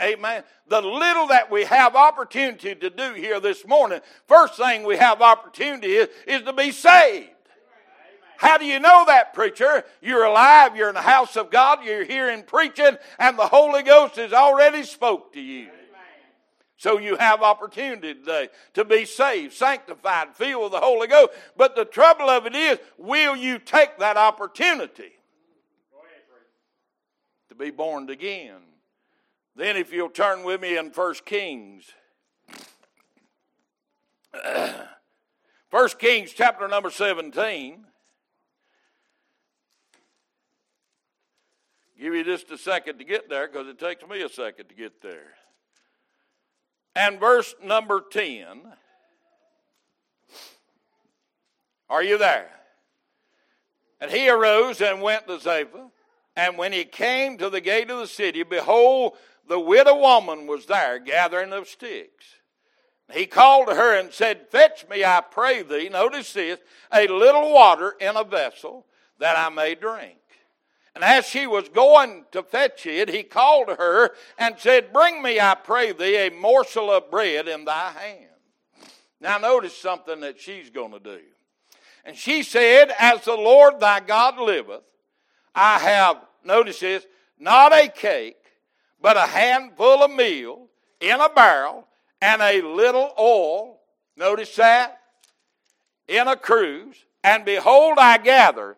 Amen. 0.00 0.44
The 0.68 0.80
little 0.80 1.28
that 1.28 1.50
we 1.50 1.64
have 1.64 1.96
opportunity 1.96 2.74
to 2.74 2.90
do 2.90 3.14
here 3.14 3.40
this 3.40 3.66
morning, 3.66 4.00
first 4.26 4.56
thing 4.56 4.84
we 4.84 4.96
have 4.96 5.22
opportunity 5.22 5.94
is, 5.94 6.08
is 6.26 6.42
to 6.42 6.52
be 6.52 6.70
saved. 6.70 7.30
How 8.38 8.56
do 8.56 8.64
you 8.64 8.78
know 8.78 9.02
that, 9.06 9.34
preacher? 9.34 9.84
You're 10.00 10.22
alive, 10.22 10.76
you're 10.76 10.88
in 10.88 10.94
the 10.94 11.00
house 11.00 11.36
of 11.36 11.50
God, 11.50 11.84
you're 11.84 12.04
hearing 12.04 12.44
preaching, 12.44 12.96
and 13.18 13.36
the 13.36 13.48
Holy 13.48 13.82
Ghost 13.82 14.14
has 14.14 14.32
already 14.32 14.84
spoke 14.84 15.32
to 15.32 15.40
you. 15.40 15.66
So 16.76 17.00
you 17.00 17.16
have 17.16 17.42
opportunity 17.42 18.14
today 18.14 18.50
to 18.74 18.84
be 18.84 19.06
saved, 19.06 19.54
sanctified, 19.54 20.36
filled 20.36 20.62
with 20.62 20.72
the 20.72 20.78
Holy 20.78 21.08
Ghost. 21.08 21.32
But 21.56 21.74
the 21.74 21.84
trouble 21.84 22.30
of 22.30 22.46
it 22.46 22.54
is, 22.54 22.78
will 22.96 23.34
you 23.34 23.58
take 23.58 23.98
that 23.98 24.16
opportunity 24.16 25.18
to 27.48 27.56
be 27.56 27.72
born 27.72 28.08
again? 28.08 28.60
Then, 29.56 29.76
if 29.76 29.92
you'll 29.92 30.10
turn 30.10 30.44
with 30.44 30.60
me 30.60 30.78
in 30.78 30.92
First 30.92 31.26
Kings. 31.26 31.90
First 35.70 35.98
Kings 35.98 36.32
chapter 36.32 36.68
number 36.68 36.90
17. 36.90 37.87
Give 41.98 42.14
you 42.14 42.24
just 42.24 42.50
a 42.50 42.58
second 42.58 42.98
to 42.98 43.04
get 43.04 43.28
there 43.28 43.48
because 43.48 43.66
it 43.66 43.78
takes 43.78 44.06
me 44.06 44.22
a 44.22 44.28
second 44.28 44.68
to 44.68 44.74
get 44.74 45.02
there. 45.02 45.34
And 46.94 47.18
verse 47.18 47.54
number 47.62 48.02
10. 48.10 48.62
Are 51.90 52.02
you 52.02 52.18
there? 52.18 52.50
And 54.00 54.10
he 54.10 54.28
arose 54.28 54.80
and 54.80 55.02
went 55.02 55.26
to 55.26 55.40
Zarephath. 55.40 55.90
And 56.36 56.56
when 56.56 56.72
he 56.72 56.84
came 56.84 57.36
to 57.38 57.50
the 57.50 57.60
gate 57.60 57.90
of 57.90 57.98
the 57.98 58.06
city, 58.06 58.44
behold, 58.44 59.16
the 59.48 59.58
widow 59.58 59.98
woman 59.98 60.46
was 60.46 60.66
there 60.66 61.00
gathering 61.00 61.52
of 61.52 61.66
sticks. 61.66 62.26
He 63.12 63.26
called 63.26 63.68
to 63.68 63.74
her 63.74 63.98
and 63.98 64.12
said, 64.12 64.48
Fetch 64.50 64.86
me, 64.88 65.04
I 65.04 65.22
pray 65.22 65.62
thee, 65.62 65.88
notice 65.88 66.32
this, 66.32 66.60
a 66.92 67.08
little 67.08 67.52
water 67.52 67.96
in 67.98 68.16
a 68.16 68.22
vessel 68.22 68.86
that 69.18 69.36
I 69.36 69.48
may 69.48 69.74
drink. 69.74 70.17
And 70.98 71.04
as 71.04 71.26
she 71.26 71.46
was 71.46 71.68
going 71.68 72.24
to 72.32 72.42
fetch 72.42 72.84
it, 72.84 73.08
he 73.08 73.22
called 73.22 73.68
to 73.68 73.76
her 73.76 74.10
and 74.36 74.58
said, 74.58 74.92
Bring 74.92 75.22
me, 75.22 75.38
I 75.38 75.54
pray 75.54 75.92
thee, 75.92 76.26
a 76.26 76.30
morsel 76.30 76.90
of 76.90 77.08
bread 77.08 77.46
in 77.46 77.64
thy 77.64 77.92
hand. 77.92 78.26
Now, 79.20 79.38
notice 79.38 79.76
something 79.76 80.18
that 80.22 80.40
she's 80.40 80.70
going 80.70 80.90
to 80.90 80.98
do. 80.98 81.20
And 82.04 82.16
she 82.16 82.42
said, 82.42 82.92
As 82.98 83.24
the 83.24 83.36
Lord 83.36 83.78
thy 83.78 84.00
God 84.00 84.40
liveth, 84.40 84.82
I 85.54 85.78
have, 85.78 86.16
notice 86.42 86.80
this, 86.80 87.06
not 87.38 87.72
a 87.72 87.86
cake, 87.86 88.42
but 89.00 89.16
a 89.16 89.20
handful 89.20 90.02
of 90.02 90.10
meal 90.10 90.66
in 91.00 91.20
a 91.20 91.28
barrel 91.28 91.86
and 92.20 92.42
a 92.42 92.60
little 92.60 93.14
oil. 93.16 93.78
Notice 94.16 94.56
that? 94.56 94.98
In 96.08 96.26
a 96.26 96.34
cruse. 96.34 96.96
And 97.22 97.44
behold, 97.44 97.98
I 98.00 98.18
gather 98.18 98.76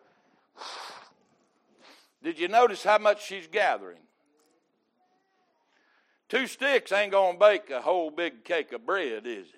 did 2.23 2.39
you 2.39 2.47
notice 2.47 2.83
how 2.83 2.97
much 2.97 3.25
she's 3.25 3.47
gathering? 3.47 4.01
Two 6.29 6.47
sticks 6.47 6.91
ain't 6.91 7.11
going 7.11 7.33
to 7.33 7.39
bake 7.39 7.69
a 7.69 7.81
whole 7.81 8.09
big 8.09 8.43
cake 8.43 8.71
of 8.71 8.85
bread, 8.85 9.27
is 9.27 9.47
it? 9.47 9.55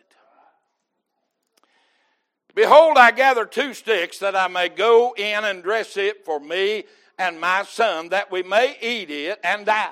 Behold, 2.55 2.98
I 2.98 3.12
gather 3.12 3.46
two 3.46 3.74
sticks 3.74 4.20
that 4.20 4.36
I 4.36 4.48
may 4.48 4.70
go 4.70 5.13
in 5.17 5.43
and 5.43 5.63
dress 5.63 5.98
it 5.98 6.24
for 6.24 6.39
me 6.39 6.84
and 7.17 7.39
my 7.39 7.63
son, 7.63 8.10
that 8.10 8.32
we 8.32 8.43
may 8.43 8.77
eat 8.82 9.10
it 9.10 9.39
and 9.43 9.65
die. 9.65 9.91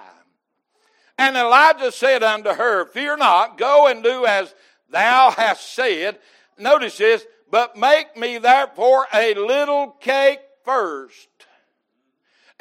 And 1.17 1.35
Elijah 1.35 1.91
said 1.91 2.23
unto 2.23 2.49
her, 2.49 2.85
Fear 2.85 3.17
not, 3.17 3.57
go 3.57 3.87
and 3.87 4.03
do 4.03 4.25
as 4.25 4.55
thou 4.89 5.31
hast 5.31 5.73
said. 5.73 6.19
Notice 6.57 6.97
this, 6.97 7.25
but 7.49 7.77
make 7.77 8.17
me 8.17 8.37
therefore 8.37 9.05
a 9.13 9.33
little 9.33 9.91
cake 9.99 10.39
first, 10.63 11.27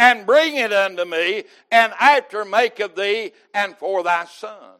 and 0.00 0.25
bring 0.25 0.57
it 0.57 0.73
unto 0.73 1.04
me, 1.04 1.45
and 1.71 1.92
after 2.00 2.42
make 2.47 2.80
of 2.80 2.97
thee 2.97 3.33
and 3.52 3.76
for 3.76 4.02
thy 4.02 4.25
son. 4.25 4.78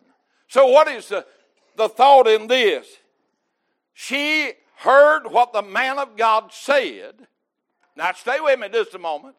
So, 0.49 0.67
what 0.67 0.89
is 0.89 1.11
the, 1.11 1.27
the 1.77 1.91
thought 1.91 2.27
in 2.27 2.47
this? 2.47 2.87
She 3.93 4.55
heard 4.77 5.27
what 5.27 5.53
the 5.53 5.61
man 5.61 5.99
of 5.99 6.17
God 6.17 6.55
said. 6.55 7.27
Now, 7.97 8.13
stay 8.13 8.41
with 8.41 8.59
me 8.59 8.71
just 8.71 8.95
a 8.95 8.99
moment. 8.99 9.37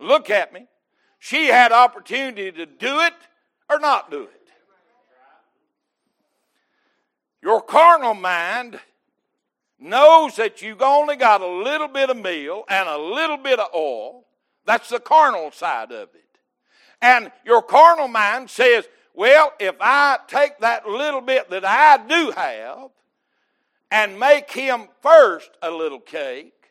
Look 0.00 0.30
at 0.30 0.52
me. 0.52 0.66
She 1.20 1.46
had 1.46 1.70
opportunity 1.70 2.50
to 2.50 2.66
do 2.66 2.98
it 2.98 3.14
or 3.70 3.78
not 3.78 4.10
do 4.10 4.24
it. 4.24 4.48
Your 7.40 7.62
carnal 7.62 8.14
mind 8.14 8.80
knows 9.78 10.34
that 10.36 10.60
you've 10.60 10.82
only 10.82 11.14
got 11.14 11.40
a 11.40 11.46
little 11.46 11.88
bit 11.88 12.10
of 12.10 12.16
meal 12.16 12.64
and 12.68 12.88
a 12.88 12.98
little 12.98 13.36
bit 13.36 13.60
of 13.60 13.72
oil. 13.72 14.24
That's 14.70 14.88
the 14.88 15.00
carnal 15.00 15.50
side 15.50 15.90
of 15.90 16.10
it. 16.14 16.38
And 17.02 17.32
your 17.44 17.60
carnal 17.60 18.06
mind 18.06 18.48
says, 18.48 18.86
well, 19.14 19.52
if 19.58 19.74
I 19.80 20.18
take 20.28 20.60
that 20.60 20.86
little 20.86 21.20
bit 21.20 21.50
that 21.50 21.64
I 21.64 21.96
do 22.06 22.30
have 22.30 22.90
and 23.90 24.20
make 24.20 24.52
him 24.52 24.86
first 25.02 25.50
a 25.60 25.72
little 25.72 25.98
cake, 25.98 26.70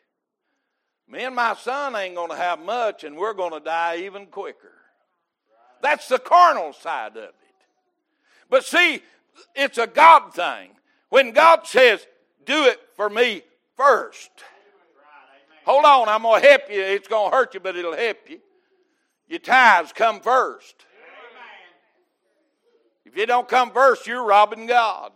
me 1.06 1.24
and 1.24 1.36
my 1.36 1.54
son 1.54 1.94
ain't 1.94 2.14
going 2.14 2.30
to 2.30 2.36
have 2.36 2.60
much 2.60 3.04
and 3.04 3.18
we're 3.18 3.34
going 3.34 3.52
to 3.52 3.60
die 3.60 3.98
even 3.98 4.24
quicker. 4.24 4.72
That's 5.82 6.08
the 6.08 6.18
carnal 6.18 6.72
side 6.72 7.18
of 7.18 7.24
it. 7.24 7.34
But 8.48 8.64
see, 8.64 9.02
it's 9.54 9.76
a 9.76 9.86
God 9.86 10.32
thing. 10.32 10.70
When 11.10 11.32
God 11.32 11.66
says, 11.66 12.06
do 12.46 12.64
it 12.64 12.80
for 12.96 13.10
me 13.10 13.42
first. 13.76 14.30
Hold 15.64 15.84
on, 15.84 16.08
I'm 16.08 16.22
going 16.22 16.42
to 16.42 16.48
help 16.48 16.62
you. 16.70 16.80
It's 16.82 17.08
going 17.08 17.30
to 17.30 17.36
hurt 17.36 17.54
you, 17.54 17.60
but 17.60 17.76
it'll 17.76 17.96
help 17.96 18.18
you. 18.28 18.40
Your 19.28 19.38
tithes 19.38 19.92
come 19.92 20.20
first. 20.20 20.86
If 23.04 23.16
you 23.16 23.26
don't 23.26 23.48
come 23.48 23.70
first, 23.70 24.06
you're 24.06 24.24
robbing 24.24 24.66
God. 24.66 25.12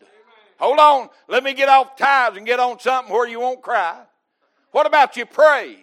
Hold 0.59 0.79
on, 0.79 1.09
let 1.29 1.43
me 1.43 1.53
get 1.53 1.69
off 1.69 1.97
tithes 1.97 2.37
and 2.37 2.47
get 2.47 2.61
on 2.61 2.79
something 2.79 3.13
where 3.13 3.29
you 3.29 3.41
won't 3.41 3.63
cry. 3.63 4.03
What 4.71 4.87
about 4.87 5.17
your 5.17 5.27
praise? 5.27 5.79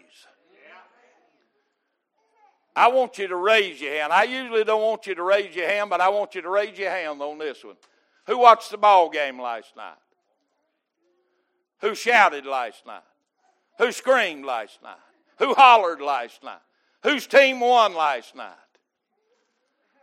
I 2.75 2.87
want 2.87 3.17
you 3.17 3.27
to 3.27 3.35
raise 3.35 3.81
your 3.81 3.93
hand. 3.93 4.13
I 4.13 4.23
usually 4.23 4.63
don't 4.63 4.81
want 4.81 5.05
you 5.05 5.15
to 5.15 5.23
raise 5.23 5.53
your 5.55 5.67
hand, 5.67 5.89
but 5.89 5.99
I 5.99 6.09
want 6.09 6.35
you 6.35 6.41
to 6.41 6.49
raise 6.49 6.77
your 6.77 6.89
hand 6.89 7.21
on 7.21 7.37
this 7.37 7.63
one. 7.63 7.75
Who 8.27 8.37
watched 8.37 8.71
the 8.71 8.77
ball 8.77 9.09
game 9.09 9.41
last 9.41 9.75
night? 9.75 9.97
Who 11.81 11.95
shouted 11.95 12.45
last 12.45 12.85
night? 12.85 13.01
Who 13.81 13.91
screamed 13.91 14.45
last 14.45 14.77
night? 14.83 14.93
Who 15.39 15.55
hollered 15.55 16.01
last 16.01 16.43
night? 16.43 16.61
Whose 17.01 17.25
team 17.25 17.59
won 17.59 17.95
last 17.95 18.35
night? 18.35 18.53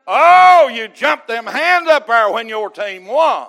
Oh, 0.04 0.68
you 0.75 0.88
jumped 0.88 1.28
them 1.28 1.47
hands 1.47 1.88
up 1.88 2.08
there 2.08 2.28
when 2.32 2.49
your 2.49 2.70
team 2.70 3.06
won. 3.06 3.47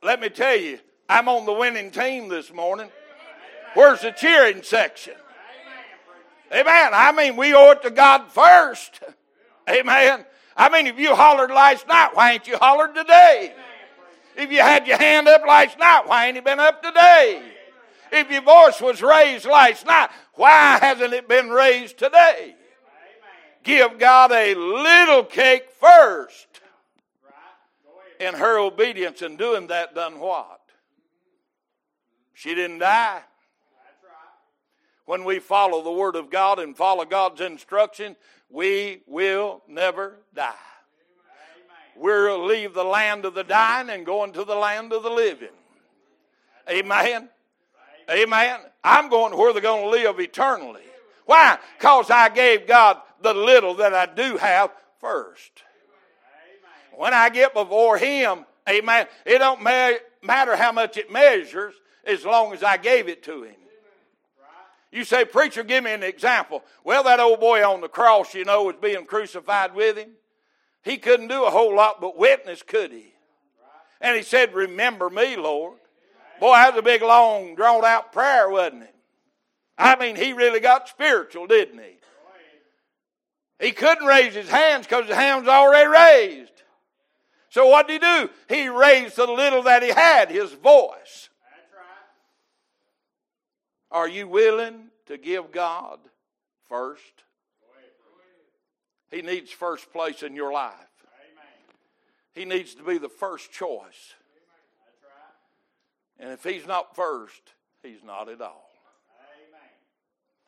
Let 0.00 0.20
me 0.20 0.28
tell 0.28 0.56
you, 0.56 0.78
I'm 1.08 1.28
on 1.28 1.44
the 1.44 1.52
winning 1.52 1.90
team 1.90 2.28
this 2.28 2.52
morning. 2.52 2.88
Where's 3.74 4.02
the 4.02 4.12
cheering 4.12 4.62
section? 4.62 5.14
Amen. 6.52 6.90
I 6.94 7.10
mean, 7.10 7.34
we 7.34 7.52
owe 7.52 7.72
it 7.72 7.82
to 7.82 7.90
God 7.90 8.30
first. 8.30 9.00
Amen. 9.68 10.24
I 10.56 10.68
mean, 10.68 10.86
if 10.86 11.00
you 11.00 11.16
hollered 11.16 11.50
last 11.50 11.88
night, 11.88 12.10
why 12.14 12.34
ain't 12.34 12.46
you 12.46 12.58
hollered 12.58 12.94
today? 12.94 13.52
If 14.36 14.52
you 14.52 14.60
had 14.60 14.86
your 14.86 14.98
hand 14.98 15.26
up 15.26 15.42
last 15.44 15.76
night, 15.80 16.02
why 16.06 16.28
ain't 16.28 16.36
it 16.36 16.44
been 16.44 16.60
up 16.60 16.80
today? 16.80 17.54
If 18.12 18.30
your 18.30 18.42
voice 18.42 18.80
was 18.80 19.02
raised 19.02 19.44
last 19.44 19.86
night, 19.86 20.10
why 20.34 20.78
hasn't 20.80 21.12
it 21.12 21.28
been 21.28 21.50
raised 21.50 21.98
today? 21.98 22.54
Give 23.62 23.98
God 23.98 24.32
a 24.32 24.54
little 24.54 25.24
cake 25.24 25.70
first. 25.78 26.46
In 28.20 28.34
her 28.34 28.58
obedience 28.58 29.22
in 29.22 29.36
doing 29.36 29.68
that, 29.68 29.94
done 29.94 30.18
what? 30.18 30.60
She 32.34 32.54
didn't 32.54 32.78
die. 32.78 33.20
When 35.04 35.24
we 35.24 35.38
follow 35.38 35.82
the 35.82 35.92
Word 35.92 36.16
of 36.16 36.30
God 36.30 36.58
and 36.58 36.76
follow 36.76 37.04
God's 37.04 37.40
instruction, 37.40 38.16
we 38.50 39.02
will 39.06 39.62
never 39.68 40.18
die. 40.34 40.52
We'll 41.96 42.44
leave 42.44 42.74
the 42.74 42.84
land 42.84 43.24
of 43.24 43.34
the 43.34 43.42
dying 43.42 43.90
and 43.90 44.06
go 44.06 44.24
into 44.24 44.44
the 44.44 44.54
land 44.54 44.92
of 44.92 45.02
the 45.02 45.10
living. 45.10 45.48
Amen. 46.70 47.28
Amen. 48.10 48.60
I'm 48.82 49.08
going 49.08 49.32
to 49.32 49.36
where 49.36 49.52
they're 49.52 49.62
going 49.62 49.84
to 49.84 49.90
live 49.90 50.20
eternally. 50.20 50.82
Why? 51.26 51.58
Because 51.78 52.10
I 52.10 52.28
gave 52.30 52.66
God 52.66 52.98
the 53.20 53.34
little 53.34 53.74
that 53.74 53.94
I 53.94 54.06
do 54.06 54.36
have 54.36 54.70
first. 55.00 55.62
When 56.96 57.12
I 57.12 57.28
get 57.28 57.54
before 57.54 57.98
Him, 57.98 58.46
amen, 58.68 59.06
it 59.24 59.38
don't 59.38 59.62
matter 59.62 60.56
how 60.56 60.72
much 60.72 60.96
it 60.96 61.12
measures 61.12 61.74
as 62.04 62.24
long 62.24 62.52
as 62.52 62.62
I 62.62 62.76
gave 62.76 63.08
it 63.08 63.22
to 63.24 63.42
Him. 63.42 63.54
You 64.90 65.04
say, 65.04 65.26
Preacher, 65.26 65.62
give 65.64 65.84
me 65.84 65.92
an 65.92 66.02
example. 66.02 66.64
Well, 66.82 67.02
that 67.04 67.20
old 67.20 67.40
boy 67.40 67.62
on 67.62 67.82
the 67.82 67.88
cross, 67.88 68.34
you 68.34 68.44
know, 68.44 68.64
was 68.64 68.76
being 68.80 69.04
crucified 69.04 69.74
with 69.74 69.98
Him. 69.98 70.12
He 70.82 70.96
couldn't 70.96 71.28
do 71.28 71.44
a 71.44 71.50
whole 71.50 71.76
lot 71.76 72.00
but 72.00 72.16
witness, 72.16 72.62
could 72.62 72.92
he? 72.92 73.12
And 74.00 74.16
he 74.16 74.22
said, 74.22 74.54
Remember 74.54 75.10
me, 75.10 75.36
Lord. 75.36 75.78
Boy, 76.40 76.52
that 76.52 76.74
was 76.74 76.80
a 76.80 76.82
big, 76.82 77.02
long, 77.02 77.54
drawn 77.54 77.84
out 77.84 78.12
prayer, 78.12 78.48
wasn't 78.48 78.84
it? 78.84 78.94
I 79.76 79.96
mean, 79.96 80.16
he 80.16 80.32
really 80.32 80.60
got 80.60 80.88
spiritual, 80.88 81.46
didn't 81.46 81.78
he? 81.78 81.98
He 83.60 83.72
couldn't 83.72 84.06
raise 84.06 84.34
his 84.34 84.48
hands 84.48 84.86
because 84.86 85.06
his 85.06 85.16
hands 85.16 85.48
already 85.48 85.88
raised. 85.88 86.52
So 87.50 87.66
what 87.66 87.88
did 87.88 88.02
he 88.02 88.08
do? 88.08 88.30
He 88.48 88.68
raised 88.68 89.16
the 89.16 89.26
little 89.26 89.62
that 89.62 89.82
he 89.82 89.88
had, 89.88 90.30
his 90.30 90.52
voice. 90.52 91.28
Are 93.90 94.08
you 94.08 94.28
willing 94.28 94.90
to 95.06 95.16
give 95.16 95.50
God 95.50 95.98
first? 96.68 97.02
He 99.10 99.22
needs 99.22 99.50
first 99.50 99.90
place 99.92 100.22
in 100.22 100.36
your 100.36 100.52
life. 100.52 100.74
He 102.34 102.44
needs 102.44 102.74
to 102.74 102.84
be 102.84 102.98
the 102.98 103.08
first 103.08 103.50
choice. 103.50 104.14
And 106.18 106.30
if 106.30 106.42
he's 106.42 106.66
not 106.66 106.96
first, 106.96 107.42
he's 107.82 108.02
not 108.04 108.28
at 108.28 108.40
all. 108.40 108.68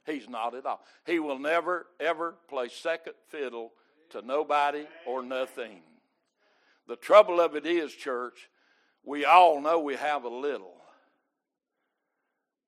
He's 0.06 0.28
not 0.28 0.54
at 0.54 0.66
all. 0.66 0.80
He 1.06 1.18
will 1.18 1.38
never, 1.38 1.86
ever 2.00 2.34
play 2.48 2.68
second 2.68 3.14
fiddle 3.28 3.72
to 4.10 4.22
nobody 4.22 4.86
or 5.06 5.22
nothing. 5.22 5.82
The 6.88 6.96
trouble 6.96 7.40
of 7.40 7.54
it 7.54 7.66
is, 7.66 7.92
church, 7.92 8.48
we 9.04 9.24
all 9.24 9.60
know 9.60 9.78
we 9.78 9.94
have 9.94 10.24
a 10.24 10.28
little, 10.28 10.74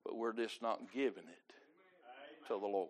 but 0.05 0.15
we're 0.15 0.33
just 0.33 0.61
not 0.61 0.79
giving 0.93 1.23
it 1.23 2.47
to 2.47 2.53
the 2.53 2.67
Lord. 2.67 2.89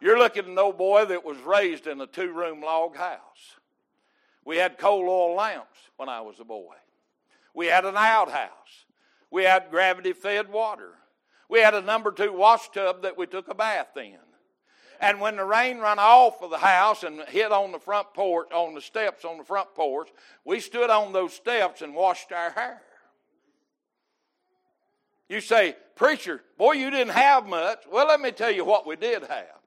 You're 0.00 0.18
looking 0.18 0.44
at 0.44 0.50
an 0.50 0.58
old 0.58 0.78
boy 0.78 1.04
that 1.04 1.24
was 1.24 1.38
raised 1.38 1.86
in 1.86 2.00
a 2.00 2.06
two 2.06 2.32
room 2.32 2.62
log 2.62 2.96
house. 2.96 3.54
We 4.44 4.56
had 4.56 4.78
coal 4.78 5.08
oil 5.08 5.36
lamps 5.36 5.78
when 5.96 6.08
I 6.08 6.22
was 6.22 6.40
a 6.40 6.44
boy. 6.44 6.74
We 7.54 7.66
had 7.66 7.84
an 7.84 7.96
outhouse. 7.96 8.50
We 9.30 9.44
had 9.44 9.70
gravity 9.70 10.12
fed 10.12 10.50
water. 10.50 10.90
We 11.48 11.60
had 11.60 11.74
a 11.74 11.82
number 11.82 12.12
two 12.12 12.32
wash 12.32 12.70
tub 12.70 13.02
that 13.02 13.18
we 13.18 13.26
took 13.26 13.48
a 13.48 13.54
bath 13.54 13.96
in. 13.96 14.18
And 15.00 15.20
when 15.20 15.36
the 15.36 15.44
rain 15.44 15.78
run 15.78 15.98
off 15.98 16.42
of 16.42 16.50
the 16.50 16.58
house 16.58 17.04
and 17.04 17.22
hit 17.28 17.52
on 17.52 17.72
the 17.72 17.78
front 17.78 18.12
porch, 18.12 18.52
on 18.52 18.74
the 18.74 18.82
steps 18.82 19.24
on 19.24 19.38
the 19.38 19.44
front 19.44 19.74
porch, 19.74 20.10
we 20.44 20.60
stood 20.60 20.90
on 20.90 21.12
those 21.12 21.32
steps 21.32 21.80
and 21.80 21.94
washed 21.94 22.32
our 22.32 22.50
hair. 22.50 22.82
You 25.28 25.40
say, 25.40 25.76
Preacher, 25.96 26.42
boy, 26.58 26.72
you 26.72 26.90
didn't 26.90 27.14
have 27.14 27.46
much. 27.46 27.84
Well, 27.90 28.08
let 28.08 28.20
me 28.20 28.30
tell 28.30 28.50
you 28.50 28.64
what 28.64 28.86
we 28.86 28.96
did 28.96 29.22
have. 29.22 29.60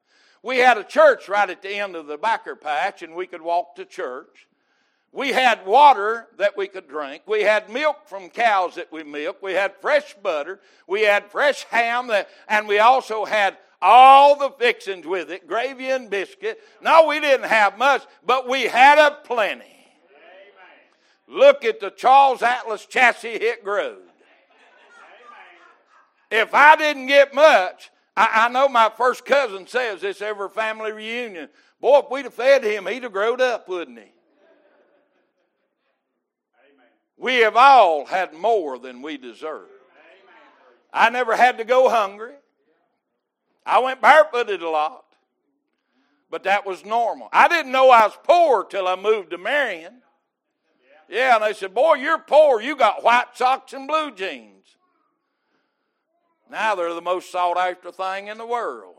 We 0.43 0.57
had 0.57 0.77
a 0.77 0.83
church 0.83 1.29
right 1.29 1.49
at 1.49 1.61
the 1.61 1.75
end 1.75 1.95
of 1.95 2.05
the 2.05 2.17
backer 2.17 2.55
patch, 2.55 3.01
and 3.01 3.15
we 3.15 3.27
could 3.27 3.41
walk 3.41 3.75
to 3.75 3.85
church. 3.85 4.47
We 5.13 5.29
had 5.29 5.63
water 5.67 6.27
that 6.39 6.57
we 6.57 6.67
could 6.67 6.87
drink. 6.87 7.21
We 7.27 7.43
had 7.43 7.69
milk 7.69 8.07
from 8.07 8.29
cows 8.29 8.75
that 8.75 8.91
we 8.91 9.03
milked. 9.03 9.43
We 9.43 9.53
had 9.53 9.75
fresh 9.79 10.15
butter. 10.15 10.59
We 10.87 11.03
had 11.03 11.29
fresh 11.29 11.65
ham, 11.65 12.07
that, 12.07 12.29
and 12.49 12.67
we 12.67 12.79
also 12.79 13.23
had 13.23 13.57
all 13.79 14.35
the 14.35 14.49
fixings 14.49 15.05
with 15.05 15.29
it 15.29 15.47
gravy 15.47 15.91
and 15.91 16.09
biscuit. 16.09 16.59
No, 16.81 17.05
we 17.05 17.19
didn't 17.19 17.47
have 17.47 17.77
much, 17.77 18.03
but 18.25 18.49
we 18.49 18.63
had 18.63 18.97
a 18.97 19.19
plenty. 19.23 19.65
Amen. 19.65 21.39
Look 21.39 21.63
at 21.63 21.79
the 21.79 21.91
Charles 21.91 22.41
Atlas 22.41 22.87
chassis 22.87 23.27
it 23.27 23.63
growed. 23.63 24.01
If 26.31 26.55
I 26.55 26.75
didn't 26.75 27.05
get 27.05 27.35
much, 27.35 27.91
I, 28.17 28.45
I 28.45 28.49
know 28.49 28.67
my 28.67 28.89
first 28.97 29.25
cousin 29.25 29.67
says 29.67 30.01
this 30.01 30.23
every 30.23 30.49
family 30.49 30.91
reunion. 30.91 31.49
Boy, 31.79 31.99
if 31.99 32.09
we'd 32.09 32.25
have 32.25 32.33
fed 32.33 32.63
him, 32.63 32.87
he'd 32.87 33.03
have 33.03 33.11
grown 33.13 33.39
up, 33.39 33.69
wouldn't 33.69 33.99
he? 33.99 34.11
We 37.17 37.37
have 37.37 37.55
all 37.55 38.05
had 38.05 38.33
more 38.33 38.79
than 38.79 39.01
we 39.01 39.17
deserve. 39.17 39.67
I 40.91 41.09
never 41.09 41.35
had 41.35 41.57
to 41.57 41.63
go 41.63 41.89
hungry. 41.89 42.33
I 43.65 43.79
went 43.79 44.01
barefooted 44.01 44.61
a 44.61 44.69
lot, 44.69 45.05
but 46.29 46.43
that 46.43 46.65
was 46.65 46.85
normal. 46.85 47.29
I 47.31 47.47
didn't 47.47 47.71
know 47.71 47.89
I 47.89 48.03
was 48.03 48.17
poor 48.23 48.65
till 48.65 48.87
I 48.87 48.95
moved 48.95 49.31
to 49.31 49.37
Marion. 49.37 50.01
Yeah, 51.09 51.35
and 51.35 51.43
they 51.43 51.53
said, 51.53 51.73
Boy, 51.73 51.95
you're 51.95 52.19
poor. 52.19 52.61
You 52.61 52.75
got 52.75 53.03
white 53.03 53.35
socks 53.35 53.73
and 53.73 53.87
blue 53.87 54.11
jeans. 54.11 54.75
Now 56.49 56.75
they're 56.75 56.93
the 56.93 57.01
most 57.01 57.31
sought 57.31 57.57
after 57.57 57.91
thing 57.91 58.27
in 58.27 58.37
the 58.37 58.45
world. 58.45 58.95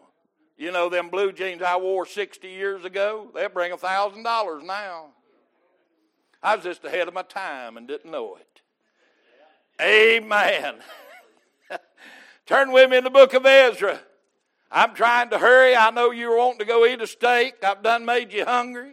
You 0.57 0.71
know, 0.73 0.89
them 0.89 1.09
blue 1.09 1.33
jeans 1.33 1.63
I 1.63 1.77
wore 1.77 2.07
60 2.07 2.49
years 2.49 2.85
ago, 2.85 3.31
they 3.35 3.47
bring 3.49 3.73
a 3.73 3.77
$1,000 3.77 4.65
now. 4.65 5.07
I 6.45 6.57
was 6.57 6.65
just 6.65 6.85
ahead 6.85 7.09
of 7.09 7.15
my 7.15 7.23
time 7.23 7.79
and 7.79 7.89
didn't 7.89 8.11
know 8.11 8.37
it. 8.37 8.61
Amen. 9.81 10.75
Turn 12.47 12.71
with 12.71 12.91
me 12.91 12.99
in 12.99 13.05
the 13.05 13.09
book 13.09 13.33
of 13.33 13.47
Ezra. 13.47 13.99
I'm 14.71 14.95
trying 14.95 15.31
to 15.31 15.39
hurry. 15.39 15.75
I 15.75 15.91
know 15.91 16.11
you're 16.11 16.37
wanting 16.37 16.59
to 16.59 16.67
go 16.67 16.85
eat 16.85 17.01
a 17.01 17.07
steak. 17.07 17.65
I've 17.65 17.83
done 17.83 18.05
made 18.05 18.31
you 18.31 18.45
hungry. 18.45 18.93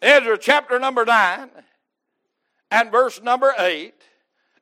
Ezra 0.00 0.38
chapter 0.38 0.78
number 0.78 1.04
9 1.04 1.50
and 2.70 2.90
verse 2.90 3.20
number 3.20 3.52
8. 3.58 3.92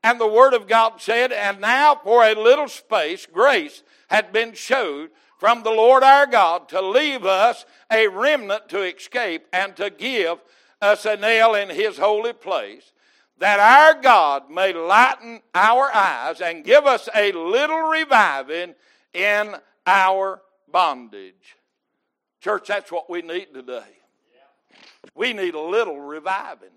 And 0.03 0.21
the 0.21 0.27
word 0.27 0.53
of 0.53 0.67
God 0.67 1.01
said, 1.01 1.31
And 1.31 1.61
now 1.61 1.95
for 2.03 2.25
a 2.25 2.35
little 2.35 2.69
space 2.69 3.25
grace 3.25 3.85
had 4.09 4.33
been 4.33 4.53
showed 4.55 5.11
from 5.39 5.63
the 5.63 5.71
Lord 5.71 6.03
our 6.03 6.27
God 6.27 6.69
to 6.71 6.81
leave 6.81 7.25
us 7.25 7.65
a 7.89 8.09
remnant 8.09 8.69
to 8.71 8.83
escape 8.83 9.47
and 9.53 9.77
to 9.77 9.91
give 9.91 10.39
us 10.81 11.05
a 11.05 11.17
nail 11.17 11.55
in 11.55 11.71
his 11.71 11.99
holy 11.99 12.33
place, 12.33 12.93
that 13.39 13.61
our 13.61 14.01
God 14.01 14.51
may 14.51 14.73
lighten 14.73 15.41
our 15.55 15.95
eyes 15.95 16.41
and 16.41 16.65
give 16.65 16.87
us 16.87 17.09
a 17.15 17.33
little 17.33 17.83
reviving 17.83 18.75
in 19.13 19.55
our 19.87 20.43
bondage. 20.71 21.57
Church, 22.41 22.69
that's 22.69 22.93
what 22.93 23.11
we 23.11 23.23
need 23.23 23.49
today. 23.53 23.83
We 25.15 25.33
need 25.33 25.55
a 25.55 25.61
little 25.61 26.01
reviving. 26.01 26.71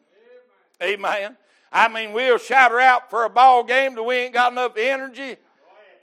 Amen. 0.81 1.35
I 1.71 1.87
mean, 1.87 2.13
we'll 2.13 2.37
shout 2.37 2.71
her 2.71 2.79
out 2.79 3.09
for 3.09 3.25
a 3.25 3.29
ball 3.29 3.63
game 3.63 3.95
till 3.95 4.05
we 4.05 4.15
ain't 4.15 4.33
got 4.33 4.51
enough 4.51 4.77
energy. 4.77 5.35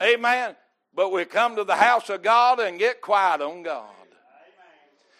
Amen. 0.01 0.55
But 0.93 1.11
we 1.11 1.25
come 1.25 1.55
to 1.55 1.63
the 1.63 1.75
house 1.75 2.09
of 2.09 2.21
God 2.21 2.59
and 2.59 2.79
get 2.79 3.01
quiet 3.01 3.41
on 3.41 3.63
God. 3.63 3.89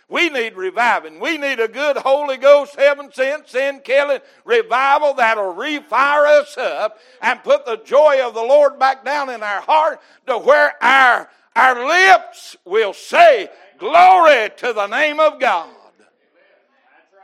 We 0.10 0.30
need 0.30 0.56
reviving. 0.56 1.20
We 1.20 1.38
need 1.38 1.60
a 1.60 1.68
good 1.68 1.98
Holy 1.98 2.38
Ghost, 2.38 2.76
heaven 2.76 3.10
sent, 3.12 3.50
sin 3.50 3.82
killing 3.84 4.22
revival 4.46 5.14
that'll 5.16 5.54
refire 5.54 6.40
us 6.40 6.58
up 6.58 6.98
and 7.22 7.44
put 7.44 7.66
the 7.66 7.82
joy 7.84 8.26
of 8.26 8.34
the 8.34 8.42
Lord 8.42 8.80
back 8.80 9.04
down 9.04 9.30
in 9.30 9.44
our 9.44 9.62
heart 9.62 10.00
to 10.28 10.38
where 10.38 10.82
our, 10.82 11.30
our 11.56 11.86
lips 11.86 12.56
will 12.64 12.94
say, 12.94 13.50
Glory 13.78 14.50
to 14.58 14.74
the 14.74 14.88
name 14.88 15.20
of 15.20 15.40
God. 15.40 15.70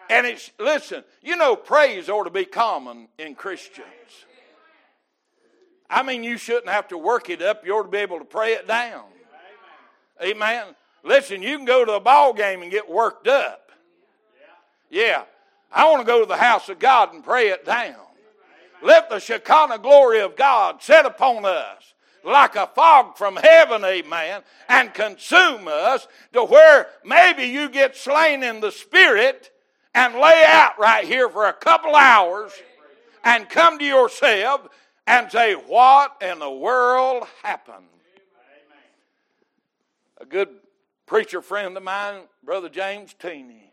And 0.09 0.27
it's, 0.27 0.51
listen, 0.59 1.03
you 1.21 1.37
know, 1.37 1.55
praise 1.55 2.09
ought 2.09 2.25
to 2.25 2.29
be 2.29 2.45
common 2.45 3.07
in 3.17 3.33
Christians. 3.33 3.87
I 5.89 6.03
mean, 6.03 6.23
you 6.23 6.37
shouldn't 6.37 6.69
have 6.69 6.89
to 6.89 6.97
work 6.97 7.29
it 7.29 7.41
up. 7.41 7.65
You 7.65 7.77
ought 7.77 7.83
to 7.83 7.89
be 7.89 7.99
able 7.99 8.19
to 8.19 8.25
pray 8.25 8.53
it 8.53 8.67
down. 8.67 9.05
Amen. 10.21 10.75
Listen, 11.03 11.41
you 11.41 11.57
can 11.57 11.65
go 11.65 11.83
to 11.83 11.93
a 11.93 11.99
ball 11.99 12.33
game 12.33 12.61
and 12.61 12.71
get 12.71 12.89
worked 12.89 13.27
up. 13.27 13.71
Yeah. 14.89 15.23
I 15.71 15.89
want 15.89 16.01
to 16.01 16.05
go 16.05 16.19
to 16.19 16.25
the 16.25 16.37
house 16.37 16.69
of 16.69 16.79
God 16.79 17.13
and 17.13 17.23
pray 17.23 17.49
it 17.49 17.65
down. 17.65 17.95
Let 18.81 19.09
the 19.09 19.19
Shekinah 19.19 19.79
glory 19.79 20.21
of 20.21 20.35
God 20.35 20.81
set 20.81 21.05
upon 21.05 21.45
us 21.45 21.93
like 22.23 22.55
a 22.55 22.67
fog 22.67 23.17
from 23.17 23.35
heaven, 23.35 23.83
amen, 23.83 24.41
and 24.69 24.93
consume 24.93 25.67
us 25.67 26.07
to 26.31 26.43
where 26.43 26.87
maybe 27.03 27.43
you 27.43 27.69
get 27.69 27.97
slain 27.97 28.43
in 28.43 28.59
the 28.59 28.71
spirit 28.71 29.51
and 29.93 30.15
lay 30.15 30.43
out 30.47 30.79
right 30.79 31.05
here 31.05 31.29
for 31.29 31.47
a 31.47 31.53
couple 31.53 31.95
hours 31.95 32.51
and 33.23 33.49
come 33.49 33.77
to 33.79 33.85
yourself 33.85 34.67
and 35.05 35.31
say, 35.31 35.53
What 35.53 36.15
in 36.21 36.39
the 36.39 36.51
world 36.51 37.25
happened? 37.41 37.85
A 40.19 40.25
good 40.25 40.49
preacher 41.05 41.41
friend 41.41 41.75
of 41.75 41.83
mine, 41.83 42.21
Brother 42.43 42.69
James 42.69 43.13
Teeney, 43.13 43.71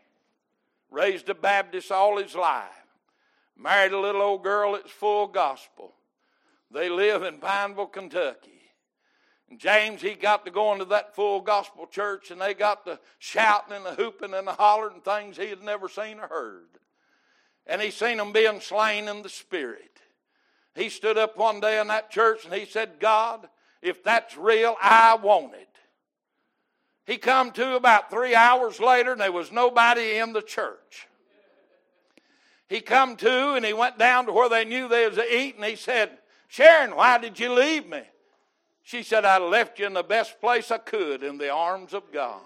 raised 0.89 1.29
a 1.29 1.35
Baptist 1.35 1.91
all 1.91 2.17
his 2.17 2.35
life, 2.35 2.69
married 3.57 3.93
a 3.93 3.99
little 3.99 4.21
old 4.21 4.43
girl 4.43 4.73
that's 4.73 4.91
full 4.91 5.27
gospel. 5.27 5.93
They 6.69 6.89
live 6.89 7.23
in 7.23 7.39
Pineville, 7.39 7.87
Kentucky. 7.87 8.61
And 9.49 9.59
James, 9.59 10.01
he 10.01 10.13
got 10.13 10.45
to 10.45 10.51
go 10.51 10.71
into 10.71 10.85
that 10.85 11.13
full 11.13 11.41
gospel 11.41 11.85
church, 11.85 12.31
and 12.31 12.39
they 12.39 12.53
got 12.53 12.85
the 12.85 12.99
shouting 13.19 13.75
and 13.75 13.85
the 13.85 13.95
hooping 13.95 14.33
and 14.33 14.47
the 14.47 14.53
hollering 14.53 15.01
things 15.01 15.35
he 15.35 15.47
had 15.47 15.61
never 15.61 15.89
seen 15.89 16.19
or 16.19 16.27
heard. 16.27 16.69
And 17.67 17.81
he 17.81 17.91
seen 17.91 18.17
them 18.17 18.31
being 18.31 18.61
slain 18.61 19.07
in 19.07 19.21
the 19.21 19.29
spirit. 19.29 19.99
He 20.73 20.89
stood 20.89 21.17
up 21.17 21.37
one 21.37 21.59
day 21.59 21.79
in 21.79 21.87
that 21.87 22.11
church 22.11 22.45
and 22.45 22.53
he 22.53 22.65
said, 22.65 22.99
God, 22.99 23.47
if 23.81 24.03
that's 24.03 24.37
real, 24.37 24.77
I 24.81 25.15
want 25.15 25.53
it. 25.55 25.67
He 27.05 27.17
come 27.17 27.51
to 27.51 27.75
about 27.75 28.09
three 28.09 28.35
hours 28.35 28.79
later, 28.79 29.13
and 29.13 29.21
there 29.21 29.31
was 29.31 29.51
nobody 29.51 30.17
in 30.17 30.33
the 30.33 30.41
church. 30.41 31.07
He 32.71 32.79
come 32.79 33.17
to 33.17 33.55
and 33.55 33.65
he 33.65 33.73
went 33.73 33.99
down 33.99 34.27
to 34.27 34.31
where 34.31 34.47
they 34.47 34.63
knew 34.63 34.87
they 34.87 35.05
was 35.05 35.17
eating. 35.17 35.61
He 35.61 35.75
said, 35.75 36.09
Sharon, 36.47 36.95
why 36.95 37.17
did 37.17 37.37
you 37.37 37.51
leave 37.51 37.85
me? 37.85 38.01
She 38.83 39.03
said, 39.03 39.25
I 39.25 39.39
left 39.39 39.77
you 39.77 39.87
in 39.87 39.93
the 39.93 40.03
best 40.03 40.39
place 40.39 40.71
I 40.71 40.77
could 40.77 41.21
in 41.21 41.37
the 41.37 41.49
arms 41.49 41.93
of 41.93 42.13
God. 42.13 42.39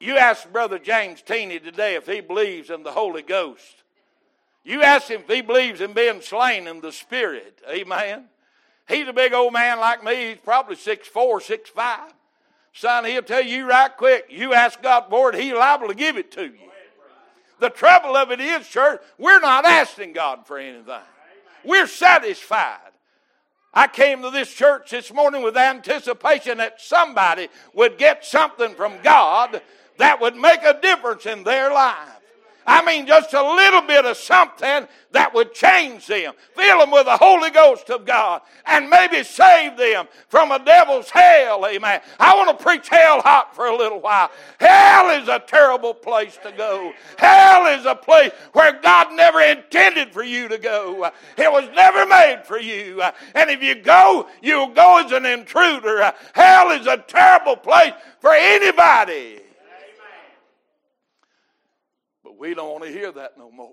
You 0.00 0.16
ask 0.16 0.50
Brother 0.50 0.78
James 0.78 1.20
Teeney 1.20 1.58
today 1.58 1.94
if 1.94 2.06
he 2.06 2.20
believes 2.20 2.70
in 2.70 2.84
the 2.84 2.92
Holy 2.92 3.22
Ghost. 3.22 3.82
You 4.64 4.82
ask 4.82 5.08
him 5.08 5.20
if 5.20 5.28
he 5.28 5.42
believes 5.42 5.82
in 5.82 5.92
being 5.92 6.22
slain 6.22 6.66
in 6.66 6.80
the 6.80 6.92
Spirit. 6.92 7.60
Amen. 7.70 8.24
He's 8.88 9.08
a 9.08 9.12
big 9.12 9.32
old 9.32 9.52
man 9.52 9.80
like 9.80 10.04
me. 10.04 10.30
He's 10.30 10.38
probably 10.38 10.76
six 10.76 11.08
four, 11.08 11.40
six 11.40 11.70
five. 11.70 12.12
Son, 12.72 13.04
he'll 13.04 13.22
tell 13.22 13.44
you 13.44 13.68
right 13.68 13.96
quick. 13.96 14.26
You 14.28 14.52
ask 14.52 14.82
God 14.82 15.06
for 15.08 15.32
it, 15.32 15.40
he's 15.40 15.52
liable 15.52 15.88
to 15.88 15.94
give 15.94 16.16
it 16.16 16.32
to 16.32 16.44
you. 16.44 16.58
The 17.60 17.70
trouble 17.70 18.16
of 18.16 18.30
it 18.32 18.40
is, 18.40 18.68
church, 18.68 19.00
we're 19.16 19.40
not 19.40 19.64
asking 19.64 20.12
God 20.12 20.46
for 20.46 20.58
anything. 20.58 21.00
We're 21.64 21.86
satisfied. 21.86 22.78
I 23.72 23.86
came 23.88 24.22
to 24.22 24.30
this 24.30 24.52
church 24.52 24.90
this 24.90 25.12
morning 25.12 25.42
with 25.42 25.56
anticipation 25.56 26.58
that 26.58 26.80
somebody 26.80 27.48
would 27.72 27.96
get 27.96 28.24
something 28.24 28.74
from 28.74 28.94
God 29.02 29.62
that 29.98 30.20
would 30.20 30.36
make 30.36 30.62
a 30.62 30.78
difference 30.80 31.26
in 31.26 31.44
their 31.44 31.72
life. 31.72 32.13
I 32.66 32.84
mean, 32.84 33.06
just 33.06 33.32
a 33.34 33.42
little 33.42 33.82
bit 33.82 34.04
of 34.04 34.16
something 34.16 34.88
that 35.12 35.32
would 35.34 35.54
change 35.54 36.06
them, 36.06 36.34
fill 36.56 36.78
them 36.78 36.90
with 36.90 37.06
the 37.06 37.16
Holy 37.16 37.50
Ghost 37.50 37.88
of 37.90 38.04
God, 38.04 38.42
and 38.66 38.90
maybe 38.90 39.22
save 39.22 39.76
them 39.76 40.06
from 40.28 40.50
a 40.50 40.58
devil's 40.64 41.08
hell. 41.10 41.66
Amen. 41.66 42.00
I 42.18 42.34
want 42.36 42.56
to 42.56 42.64
preach 42.64 42.88
hell 42.88 43.20
hot 43.20 43.54
for 43.54 43.66
a 43.66 43.76
little 43.76 44.00
while. 44.00 44.30
Hell 44.58 45.22
is 45.22 45.28
a 45.28 45.38
terrible 45.38 45.94
place 45.94 46.38
to 46.42 46.52
go. 46.52 46.92
Hell 47.16 47.78
is 47.78 47.86
a 47.86 47.94
place 47.94 48.32
where 48.52 48.80
God 48.80 49.14
never 49.14 49.40
intended 49.40 50.12
for 50.12 50.22
you 50.24 50.48
to 50.48 50.58
go. 50.58 51.10
It 51.36 51.52
was 51.52 51.68
never 51.74 52.06
made 52.06 52.42
for 52.44 52.58
you. 52.58 53.02
And 53.34 53.50
if 53.50 53.62
you 53.62 53.76
go, 53.76 54.28
you'll 54.42 54.74
go 54.74 55.04
as 55.04 55.12
an 55.12 55.26
intruder. 55.26 56.12
Hell 56.32 56.70
is 56.70 56.86
a 56.86 56.96
terrible 56.96 57.56
place 57.56 57.92
for 58.20 58.32
anybody. 58.32 59.40
But 62.22 62.33
we 62.44 62.52
don't 62.52 62.70
want 62.70 62.84
to 62.84 62.90
hear 62.90 63.10
that 63.10 63.38
no 63.38 63.50
more. 63.50 63.72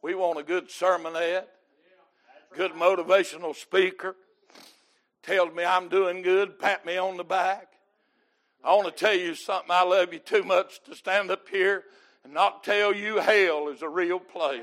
We 0.00 0.14
want 0.14 0.38
a 0.38 0.44
good 0.44 0.68
sermonette, 0.68 1.46
good 2.54 2.70
motivational 2.70 3.56
speaker, 3.56 4.14
tells 5.24 5.52
me 5.52 5.64
I'm 5.64 5.88
doing 5.88 6.22
good, 6.22 6.56
pat 6.56 6.86
me 6.86 6.96
on 6.96 7.16
the 7.16 7.24
back. 7.24 7.66
I 8.62 8.76
want 8.76 8.96
to 8.96 9.04
tell 9.04 9.14
you 9.14 9.34
something. 9.34 9.72
I 9.72 9.82
love 9.82 10.12
you 10.12 10.20
too 10.20 10.44
much 10.44 10.84
to 10.84 10.94
stand 10.94 11.32
up 11.32 11.48
here 11.48 11.82
and 12.22 12.32
not 12.32 12.62
tell 12.62 12.94
you 12.94 13.16
hell 13.16 13.70
is 13.70 13.82
a 13.82 13.88
real 13.88 14.20
place. 14.20 14.62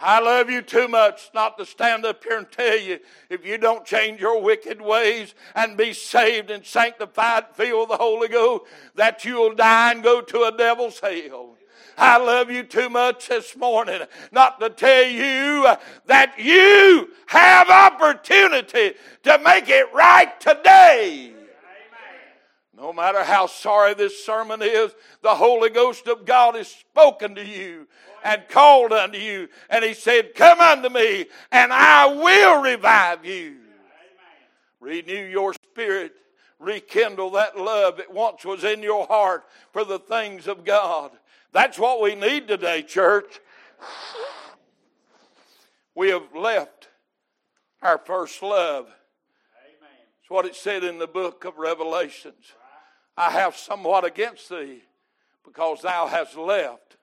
I 0.00 0.20
love 0.20 0.50
you 0.50 0.62
too 0.62 0.88
much 0.88 1.30
not 1.34 1.56
to 1.58 1.66
stand 1.66 2.04
up 2.04 2.22
here 2.24 2.38
and 2.38 2.50
tell 2.50 2.78
you 2.78 2.98
if 3.30 3.46
you 3.46 3.58
don't 3.58 3.84
change 3.84 4.20
your 4.20 4.42
wicked 4.42 4.80
ways 4.80 5.34
and 5.54 5.76
be 5.76 5.92
saved 5.92 6.50
and 6.50 6.64
sanctified, 6.64 7.44
with 7.56 7.88
the 7.88 7.96
Holy 7.96 8.28
Ghost, 8.28 8.64
that 8.96 9.24
you'll 9.24 9.54
die 9.54 9.92
and 9.92 10.02
go 10.02 10.20
to 10.20 10.42
a 10.44 10.56
devil's 10.56 11.00
hell. 11.00 11.56
I 11.96 12.18
love 12.18 12.50
you 12.50 12.64
too 12.64 12.90
much 12.90 13.28
this 13.28 13.56
morning 13.56 14.00
not 14.32 14.58
to 14.60 14.70
tell 14.70 15.04
you 15.04 15.68
that 16.06 16.34
you 16.38 17.10
have 17.26 17.70
opportunity 17.70 18.94
to 19.22 19.38
make 19.38 19.68
it 19.68 19.86
right 19.94 20.38
today. 20.40 21.33
No 22.76 22.92
matter 22.92 23.22
how 23.22 23.46
sorry 23.46 23.94
this 23.94 24.24
sermon 24.24 24.60
is, 24.60 24.92
the 25.22 25.34
Holy 25.34 25.70
Ghost 25.70 26.08
of 26.08 26.24
God 26.24 26.56
has 26.56 26.68
spoken 26.68 27.36
to 27.36 27.44
you 27.44 27.86
and 28.24 28.48
called 28.48 28.92
unto 28.92 29.18
you. 29.18 29.48
And 29.70 29.84
He 29.84 29.94
said, 29.94 30.34
Come 30.34 30.60
unto 30.60 30.88
me, 30.88 31.26
and 31.52 31.72
I 31.72 32.06
will 32.06 32.62
revive 32.62 33.24
you. 33.24 33.56
Renew 34.80 35.24
your 35.24 35.54
spirit. 35.54 36.14
Rekindle 36.58 37.30
that 37.32 37.58
love 37.58 37.98
that 37.98 38.12
once 38.12 38.44
was 38.44 38.64
in 38.64 38.82
your 38.82 39.06
heart 39.06 39.44
for 39.72 39.84
the 39.84 39.98
things 39.98 40.46
of 40.46 40.64
God. 40.64 41.10
That's 41.52 41.78
what 41.78 42.00
we 42.00 42.14
need 42.14 42.48
today, 42.48 42.82
church. 42.82 43.40
We 45.94 46.08
have 46.08 46.34
left 46.34 46.88
our 47.82 47.98
first 47.98 48.42
love. 48.42 48.86
It's 50.20 50.30
what 50.30 50.46
it 50.46 50.56
said 50.56 50.84
in 50.84 50.98
the 50.98 51.06
book 51.06 51.44
of 51.44 51.58
Revelations. 51.58 52.54
I 53.16 53.30
have 53.30 53.56
somewhat 53.56 54.04
against 54.04 54.48
thee 54.48 54.82
because 55.44 55.82
thou 55.82 56.06
hast 56.06 56.36
left 56.36 56.96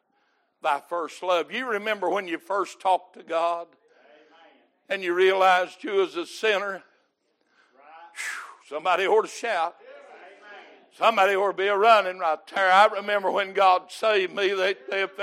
thy 0.61 0.81
first 0.89 1.23
love. 1.23 1.51
You 1.51 1.69
remember 1.69 2.09
when 2.09 2.27
you 2.27 2.37
first 2.37 2.79
talked 2.79 3.15
to 3.17 3.23
God 3.23 3.67
and 4.89 5.01
you 5.03 5.13
realized 5.13 5.83
you 5.83 5.93
was 5.93 6.15
a 6.15 6.25
sinner? 6.25 6.83
Somebody 8.67 9.07
ought 9.07 9.23
to 9.23 9.27
shout. 9.27 9.75
Somebody 10.97 11.35
ought 11.35 11.51
to 11.51 11.57
be 11.57 11.67
a 11.67 11.77
running 11.77 12.19
right 12.19 12.39
there. 12.53 12.71
I 12.71 12.87
remember 12.87 13.31
when 13.31 13.53
God 13.53 13.91
saved 13.91 14.35
me 14.35 14.53
that 14.53 14.89
day 14.89 15.01
of 15.01 15.15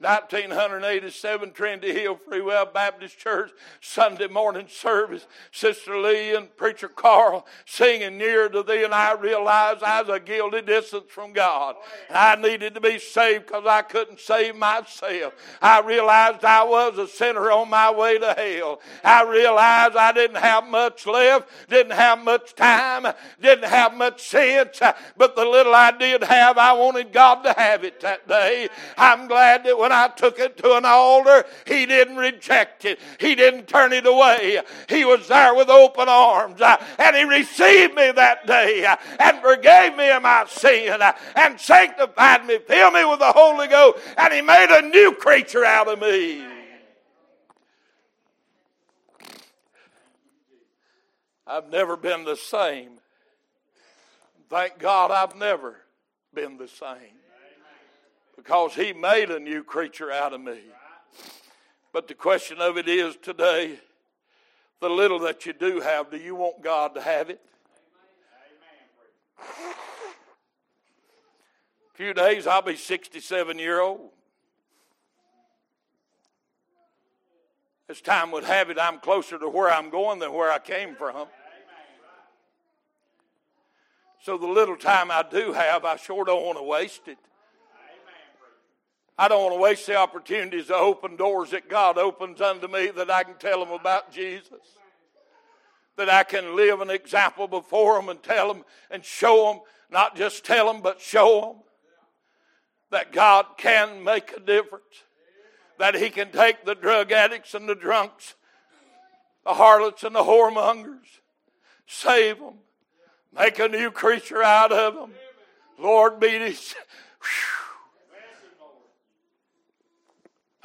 February 0.00 0.46
1987, 0.48 1.52
Trinity 1.52 1.92
Hill 1.92 2.20
Free 2.28 2.42
Will 2.42 2.66
Baptist 2.66 3.18
Church, 3.18 3.50
Sunday 3.80 4.28
morning 4.28 4.66
service. 4.68 5.26
Sister 5.50 5.98
Lee 5.98 6.34
and 6.34 6.54
Preacher 6.56 6.88
Carl 6.88 7.46
singing 7.64 8.18
near 8.18 8.48
to 8.48 8.62
thee, 8.62 8.84
and 8.84 8.92
I 8.92 9.14
realized 9.14 9.82
I 9.82 10.02
was 10.02 10.16
a 10.16 10.20
guilty 10.20 10.60
distance 10.62 11.06
from 11.08 11.32
God. 11.32 11.76
I 12.10 12.36
needed 12.36 12.74
to 12.74 12.80
be 12.80 12.98
saved 12.98 13.46
because 13.46 13.64
I 13.66 13.82
couldn't 13.82 14.20
save 14.20 14.56
myself. 14.56 15.32
I 15.62 15.80
realized 15.80 16.44
I 16.44 16.64
was 16.64 16.98
a 16.98 17.08
sinner 17.08 17.50
on 17.50 17.70
my 17.70 17.90
way 17.90 18.18
to 18.18 18.34
hell. 18.34 18.80
I 19.02 19.22
realized 19.22 19.96
I 19.96 20.12
didn't 20.12 20.36
have 20.36 20.66
much 20.66 21.06
left, 21.06 21.48
didn't 21.68 21.92
have 21.92 22.22
much 22.22 22.54
time, 22.54 23.06
didn't 23.40 23.68
have 23.68 23.94
much 23.94 24.22
sense, 24.22 24.80
but 25.16 25.36
the 25.36 25.44
little 25.44 25.74
I 25.74 25.90
did 25.92 26.22
have, 26.22 26.58
I 26.58 26.74
wanted 26.74 27.12
God 27.12 27.42
to 27.44 27.52
have 27.52 27.84
it 27.84 28.00
that 28.00 28.28
day. 28.28 28.68
I'm 28.98 29.26
glad 29.26 29.55
that 29.64 29.78
when 29.78 29.92
I 29.92 30.08
took 30.08 30.38
it 30.38 30.56
to 30.58 30.76
an 30.76 30.84
altar, 30.84 31.44
He 31.66 31.86
didn't 31.86 32.16
reject 32.16 32.84
it. 32.84 32.98
He 33.18 33.34
didn't 33.34 33.68
turn 33.68 33.92
it 33.92 34.06
away. 34.06 34.60
He 34.88 35.04
was 35.04 35.28
there 35.28 35.54
with 35.54 35.68
open 35.68 36.08
arms. 36.08 36.60
Uh, 36.60 36.76
and 36.98 37.16
He 37.16 37.24
received 37.24 37.94
me 37.94 38.10
that 38.12 38.46
day 38.46 38.84
uh, 38.84 38.96
and 39.18 39.40
forgave 39.40 39.96
me 39.96 40.10
of 40.10 40.22
my 40.22 40.44
sin 40.48 41.00
uh, 41.02 41.12
and 41.34 41.60
sanctified 41.60 42.46
me, 42.46 42.58
filled 42.58 42.94
me 42.94 43.04
with 43.04 43.18
the 43.18 43.32
Holy 43.32 43.68
Ghost, 43.68 43.98
and 44.16 44.32
He 44.32 44.42
made 44.42 44.70
a 44.70 44.88
new 44.88 45.12
creature 45.12 45.64
out 45.64 45.88
of 45.88 46.00
me. 46.00 46.44
I've 51.46 51.70
never 51.70 51.96
been 51.96 52.24
the 52.24 52.36
same. 52.36 52.92
Thank 54.48 54.78
God 54.78 55.10
I've 55.10 55.36
never 55.36 55.76
been 56.34 56.56
the 56.56 56.68
same 56.68 57.25
because 58.36 58.74
He 58.74 58.92
made 58.92 59.30
a 59.30 59.40
new 59.40 59.64
creature 59.64 60.12
out 60.12 60.32
of 60.32 60.40
me. 60.40 60.60
But 61.92 62.08
the 62.08 62.14
question 62.14 62.60
of 62.60 62.76
it 62.76 62.88
is 62.88 63.16
today 63.16 63.78
the 64.80 64.90
little 64.90 65.18
that 65.20 65.46
you 65.46 65.52
do 65.52 65.80
have, 65.80 66.10
do 66.10 66.18
you 66.18 66.34
want 66.34 66.62
God 66.62 66.94
to 66.94 67.00
have 67.00 67.30
it? 67.30 67.40
A 69.38 69.42
few 71.94 72.12
days, 72.12 72.46
I'll 72.46 72.60
be 72.60 72.76
67 72.76 73.58
year 73.58 73.80
old. 73.80 74.10
As 77.88 78.00
time 78.00 78.32
would 78.32 78.44
have 78.44 78.68
it, 78.68 78.78
I'm 78.78 78.98
closer 78.98 79.38
to 79.38 79.48
where 79.48 79.70
I'm 79.70 79.90
going 79.90 80.18
than 80.18 80.32
where 80.32 80.50
I 80.50 80.58
came 80.58 80.96
from. 80.96 81.28
So 84.20 84.36
the 84.36 84.46
little 84.46 84.76
time 84.76 85.10
I 85.10 85.22
do 85.22 85.52
have, 85.52 85.84
I 85.84 85.96
sure 85.96 86.24
don't 86.24 86.44
want 86.44 86.58
to 86.58 86.64
waste 86.64 87.06
it. 87.06 87.18
I 89.18 89.28
don't 89.28 89.42
want 89.42 89.54
to 89.54 89.60
waste 89.60 89.86
the 89.86 89.96
opportunities 89.96 90.66
to 90.66 90.74
open 90.74 91.16
doors 91.16 91.50
that 91.50 91.70
God 91.70 91.96
opens 91.96 92.40
unto 92.40 92.68
me 92.68 92.88
that 92.88 93.10
I 93.10 93.22
can 93.22 93.36
tell 93.36 93.64
them 93.64 93.72
about 93.72 94.12
Jesus. 94.12 94.60
That 95.96 96.10
I 96.10 96.22
can 96.22 96.54
live 96.54 96.82
an 96.82 96.90
example 96.90 97.48
before 97.48 97.98
them 97.98 98.10
and 98.10 98.22
tell 98.22 98.52
them 98.52 98.64
and 98.90 99.02
show 99.02 99.52
them, 99.52 99.60
not 99.90 100.16
just 100.16 100.44
tell 100.44 100.70
them, 100.70 100.82
but 100.82 101.00
show 101.00 101.40
them 101.40 101.62
that 102.90 103.12
God 103.12 103.46
can 103.56 104.04
make 104.04 104.32
a 104.36 104.40
difference. 104.40 104.84
That 105.78 105.94
He 105.94 106.10
can 106.10 106.30
take 106.30 106.64
the 106.64 106.74
drug 106.74 107.10
addicts 107.10 107.54
and 107.54 107.66
the 107.66 107.74
drunks, 107.74 108.34
the 109.44 109.54
harlots 109.54 110.04
and 110.04 110.14
the 110.14 110.22
whoremongers, 110.22 111.20
save 111.86 112.38
them, 112.38 112.54
make 113.34 113.58
a 113.58 113.68
new 113.68 113.90
creature 113.90 114.42
out 114.42 114.72
of 114.72 114.94
them. 114.94 115.12
Lord 115.78 116.20
be 116.20 116.28
His. 116.28 116.74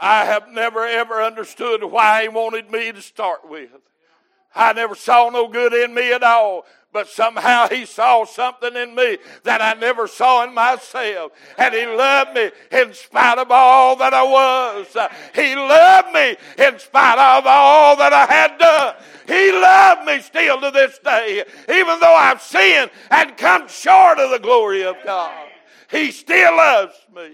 I 0.01 0.25
have 0.25 0.49
never 0.49 0.83
ever 0.85 1.21
understood 1.21 1.83
why 1.83 2.23
he 2.23 2.27
wanted 2.27 2.71
me 2.71 2.91
to 2.91 3.01
start 3.01 3.47
with. 3.47 3.69
I 4.53 4.73
never 4.73 4.95
saw 4.95 5.29
no 5.29 5.47
good 5.47 5.73
in 5.73 5.93
me 5.93 6.11
at 6.11 6.23
all. 6.23 6.65
But 6.93 7.07
somehow 7.07 7.69
he 7.69 7.85
saw 7.85 8.25
something 8.25 8.75
in 8.75 8.93
me 8.93 9.17
that 9.43 9.61
I 9.61 9.79
never 9.79 10.07
saw 10.07 10.43
in 10.43 10.53
myself. 10.53 11.31
And 11.57 11.73
he 11.73 11.85
loved 11.85 12.33
me 12.33 12.51
in 12.69 12.93
spite 12.93 13.37
of 13.37 13.49
all 13.49 13.95
that 13.95 14.13
I 14.13 14.23
was. 14.23 14.87
He 15.33 15.55
loved 15.55 16.13
me 16.13 16.35
in 16.57 16.79
spite 16.79 17.17
of 17.17 17.45
all 17.47 17.95
that 17.95 18.11
I 18.11 18.25
had 18.25 18.57
done. 18.57 18.95
He 19.25 19.53
loved 19.53 20.05
me 20.05 20.19
still 20.19 20.59
to 20.59 20.71
this 20.71 20.99
day. 20.99 21.45
Even 21.69 21.99
though 22.01 22.15
I've 22.15 22.41
sinned 22.41 22.91
and 23.09 23.37
come 23.37 23.69
short 23.69 24.19
of 24.19 24.31
the 24.31 24.39
glory 24.39 24.83
of 24.83 24.97
God. 25.05 25.47
He 25.89 26.11
still 26.11 26.57
loves 26.57 26.95
me. 27.15 27.31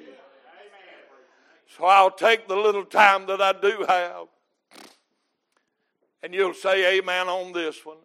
So 1.78 1.86
I'll 1.86 2.10
take 2.10 2.48
the 2.48 2.56
little 2.56 2.86
time 2.86 3.28
that 3.28 3.40
I 3.40 3.54
do 3.54 3.86
have. 3.88 4.28
And 6.24 6.34
you'll 6.34 6.56
say 6.56 6.98
amen 6.98 7.28
on 7.28 7.54
this 7.54 7.86
one. 7.86 7.98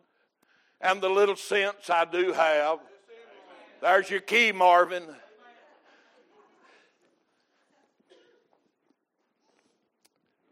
And 0.81 1.01
the 1.01 1.09
little 1.09 1.37
sense 1.37 1.89
I 1.89 2.05
do 2.05 2.33
have. 2.33 2.81
There's 3.81 4.11
your 4.11 4.21
key, 4.21 4.53
Marvin. 4.53 5.05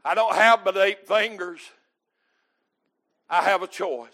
I 0.02 0.14
don't 0.14 0.34
have 0.34 0.64
but 0.64 0.78
eight 0.78 1.06
fingers. 1.06 1.60
I 3.28 3.42
have 3.42 3.62
a 3.62 3.66
choice. 3.66 4.08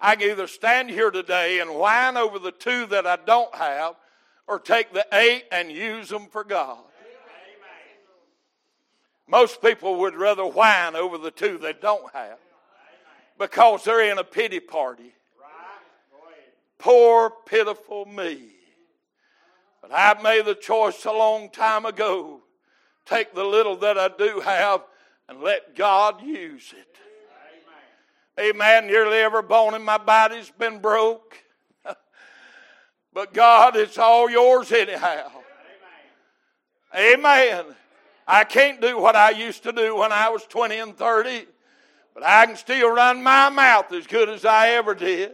I 0.00 0.14
can 0.14 0.30
either 0.30 0.46
stand 0.46 0.90
here 0.90 1.10
today 1.10 1.58
and 1.58 1.74
whine 1.74 2.16
over 2.16 2.38
the 2.38 2.52
two 2.52 2.86
that 2.86 3.06
I 3.06 3.16
don't 3.16 3.54
have, 3.54 3.96
or 4.46 4.60
take 4.60 4.92
the 4.92 5.06
eight 5.12 5.44
and 5.50 5.72
use 5.72 6.08
them 6.08 6.28
for 6.28 6.44
God. 6.44 6.78
Most 9.28 9.62
people 9.62 9.96
would 10.00 10.14
rather 10.14 10.46
whine 10.46 10.96
over 10.96 11.18
the 11.18 11.30
two 11.30 11.58
they 11.58 11.72
don't 11.72 12.12
have 12.12 12.38
because 13.38 13.84
they're 13.84 14.10
in 14.10 14.18
a 14.18 14.24
pity 14.24 14.60
party. 14.60 15.14
Poor, 16.78 17.32
pitiful 17.46 18.04
me. 18.04 18.50
But 19.80 19.90
I 19.92 20.20
made 20.22 20.44
the 20.44 20.54
choice 20.54 21.04
a 21.04 21.12
long 21.12 21.50
time 21.50 21.86
ago 21.86 22.42
take 23.06 23.34
the 23.34 23.44
little 23.44 23.76
that 23.76 23.98
I 23.98 24.08
do 24.08 24.40
have 24.40 24.82
and 25.28 25.40
let 25.40 25.76
God 25.76 26.22
use 26.22 26.74
it. 26.76 26.98
Amen. 28.40 28.86
Nearly 28.86 29.18
every 29.18 29.42
bone 29.42 29.74
in 29.74 29.82
my 29.82 29.98
body's 29.98 30.50
been 30.50 30.80
broke. 30.80 31.36
but 33.12 33.32
God, 33.32 33.76
it's 33.76 33.96
all 33.96 34.28
yours 34.28 34.72
anyhow. 34.72 35.30
Amen. 36.96 37.64
I 38.26 38.44
can't 38.44 38.80
do 38.80 38.98
what 38.98 39.16
I 39.16 39.30
used 39.30 39.62
to 39.64 39.72
do 39.72 39.96
when 39.96 40.12
I 40.12 40.30
was 40.30 40.44
20 40.44 40.78
and 40.78 40.96
30, 40.96 41.46
but 42.14 42.24
I 42.24 42.46
can 42.46 42.56
still 42.56 42.90
run 42.90 43.22
my 43.22 43.50
mouth 43.50 43.92
as 43.92 44.06
good 44.06 44.28
as 44.28 44.44
I 44.44 44.70
ever 44.70 44.94
did. 44.94 45.32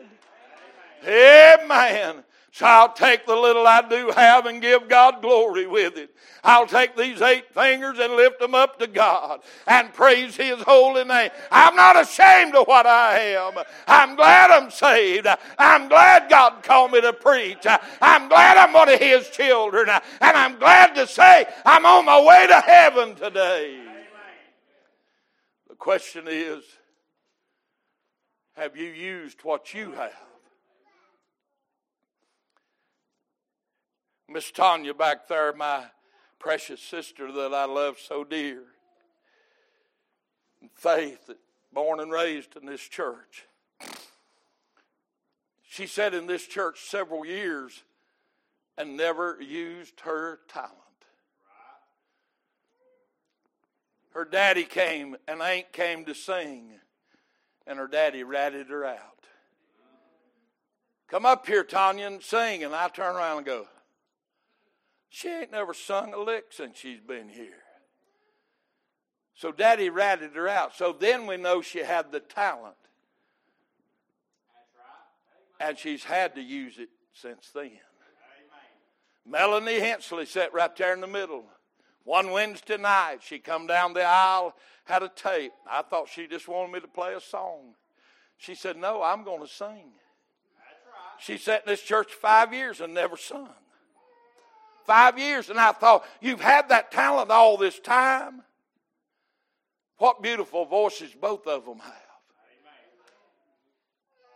Amen. 1.07 2.25
So 2.53 2.67
I'll 2.67 2.93
take 2.93 3.27
the 3.27 3.37
little 3.37 3.67
I 3.67 3.83
do 3.89 4.11
have 4.11 4.47
and 4.47 4.61
give 4.61 4.89
God 4.89 5.23
glory 5.23 5.67
with 5.67 5.97
it. 5.97 6.11
I'll 6.43 6.67
take 6.67 6.97
these 6.97 7.23
eight 7.23 7.55
fingers 7.55 7.99
and 8.01 8.15
lift 8.15 8.41
them 8.41 8.57
up 8.57 8.79
to 8.81 8.89
God 8.89 9.41
and 9.69 9.93
praise 9.93 10.35
His 10.37 10.61
holy 10.63 11.05
name. 11.05 11.31
I'm 11.53 11.77
not 11.77 12.01
ashamed 12.01 12.57
of 12.57 12.67
what 12.67 12.87
I 12.87 13.19
am. 13.21 13.53
I'm 13.87 14.17
glad 14.17 14.51
I'm 14.51 14.71
saved. 14.71 15.29
I'm 15.59 15.89
glad 15.89 16.29
God 16.29 16.63
called 16.65 16.91
me 16.91 17.01
to 17.03 17.13
preach. 17.13 17.67
I'm 18.01 18.29
glad 18.29 18.57
I'm 18.57 18.73
one 18.73 18.89
of 18.89 18.99
His 18.99 19.29
children. 19.31 19.89
And 19.89 20.37
I'm 20.37 20.59
glad 20.59 20.95
to 20.97 21.07
say 21.07 21.47
I'm 21.65 21.87
on 21.87 22.05
my 22.05 22.21
way 22.21 22.47
to 22.49 22.61
heaven 22.61 23.15
today. 23.15 23.81
The 25.69 25.77
question 25.77 26.25
is 26.27 26.65
have 28.55 28.77
you 28.77 28.89
used 28.89 29.41
what 29.45 29.73
you 29.73 29.93
have? 29.93 30.30
Miss 34.33 34.53
Tanya 34.53 34.95
back 34.95 35.27
there, 35.27 35.53
my 35.53 35.87
precious 36.39 36.81
sister 36.81 37.33
that 37.33 37.53
I 37.53 37.65
love 37.65 37.99
so 37.99 38.23
dear. 38.23 38.63
And 40.61 40.71
Faith, 40.73 41.31
born 41.73 41.99
and 41.99 42.13
raised 42.13 42.55
in 42.57 42.65
this 42.65 42.81
church. 42.81 43.47
She 45.69 45.89
sat 45.89 46.15
in 46.15 46.29
this 46.29 46.47
church 46.47 46.79
several 46.83 47.27
years 47.27 47.83
and 48.79 48.97
never 48.97 49.37
used 49.43 49.99
her 50.03 50.39
talent. 50.49 50.77
Her 54.11 54.25
daddy 54.25 54.65
came 54.65 55.17
and 55.27 55.43
Aunt 55.43 55.73
came 55.73 56.05
to 56.05 56.15
sing, 56.15 56.79
and 57.67 57.81
her 57.81 57.89
daddy 57.89 58.23
ratted 58.23 58.69
her 58.69 58.85
out. 58.85 59.27
Come 61.09 61.27
up 61.27 61.49
here, 61.49 61.65
Tanya, 61.65 62.07
and 62.07 62.23
sing. 62.23 62.63
And 62.63 62.73
I 62.73 62.87
turn 62.87 63.17
around 63.17 63.39
and 63.39 63.47
go, 63.47 63.67
she 65.11 65.29
ain't 65.29 65.51
never 65.51 65.75
sung 65.75 66.15
a 66.15 66.19
lick 66.19 66.47
since 66.51 66.79
she's 66.79 67.01
been 67.01 67.29
here. 67.29 67.65
So 69.35 69.51
daddy 69.51 69.91
ratted 69.91 70.37
her 70.37 70.49
out. 70.49 70.77
So 70.77 70.97
then 70.99 71.27
we 71.27 71.37
know 71.37 71.61
she 71.63 71.81
had 71.81 72.13
the 72.13 72.21
talent. 72.21 72.77
And 75.59 75.77
she's 75.77 76.05
had 76.05 76.37
to 76.37 76.41
use 76.41 76.79
it 76.79 76.91
since 77.13 77.51
then. 77.53 77.73
Melanie 79.27 79.81
Hensley 79.81 80.27
sat 80.27 80.55
right 80.55 80.75
there 80.77 80.95
in 80.95 81.01
the 81.01 81.07
middle. 81.07 81.45
One 82.05 82.31
Wednesday 82.31 82.79
night, 82.79 83.19
she 83.23 83.41
come 83.41 83.67
down 83.67 83.93
the 83.93 84.05
aisle, 84.05 84.55
had 84.85 85.03
a 85.03 85.09
tape. 85.09 85.53
I 85.69 85.83
thought 85.83 86.09
she 86.09 86.29
just 86.29 86.49
wanted 86.49 86.73
me 86.73 86.81
to 86.81 86.89
play 86.89 87.15
a 87.15 87.21
song. 87.21 87.75
She 88.39 88.55
said, 88.55 88.77
No, 88.77 89.03
I'm 89.03 89.25
going 89.25 89.43
to 89.43 89.49
sing. 89.49 89.91
She 91.19 91.37
sat 91.37 91.65
in 91.67 91.71
this 91.71 91.83
church 91.83 92.13
five 92.13 92.55
years 92.55 92.81
and 92.81 92.95
never 92.95 93.17
sung 93.17 93.51
five 94.91 95.21
years, 95.21 95.51
and 95.51 95.61
I 95.61 95.71
thought, 95.71 96.05
You've 96.21 96.41
had 96.41 96.71
that 96.71 96.91
talent 96.91 97.31
all 97.31 97.57
this 97.57 97.79
time. 97.79 98.43
What 99.99 100.21
beautiful 100.21 100.65
voices 100.65 101.15
both 101.15 101.47
of 101.47 101.65
them 101.65 101.79
have. 101.79 101.95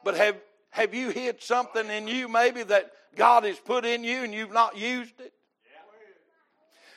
But 0.05 0.17
have, 0.17 0.37
have 0.71 0.95
you 0.95 1.09
hid 1.11 1.43
something 1.43 1.89
in 1.89 2.07
you 2.07 2.29
maybe 2.29 2.63
that 2.63 2.93
God 3.17 3.43
has 3.43 3.59
put 3.59 3.85
in 3.85 4.05
you 4.05 4.23
and 4.23 4.33
you've 4.33 4.53
not 4.53 4.79
used 4.79 5.19
it? 5.21 5.33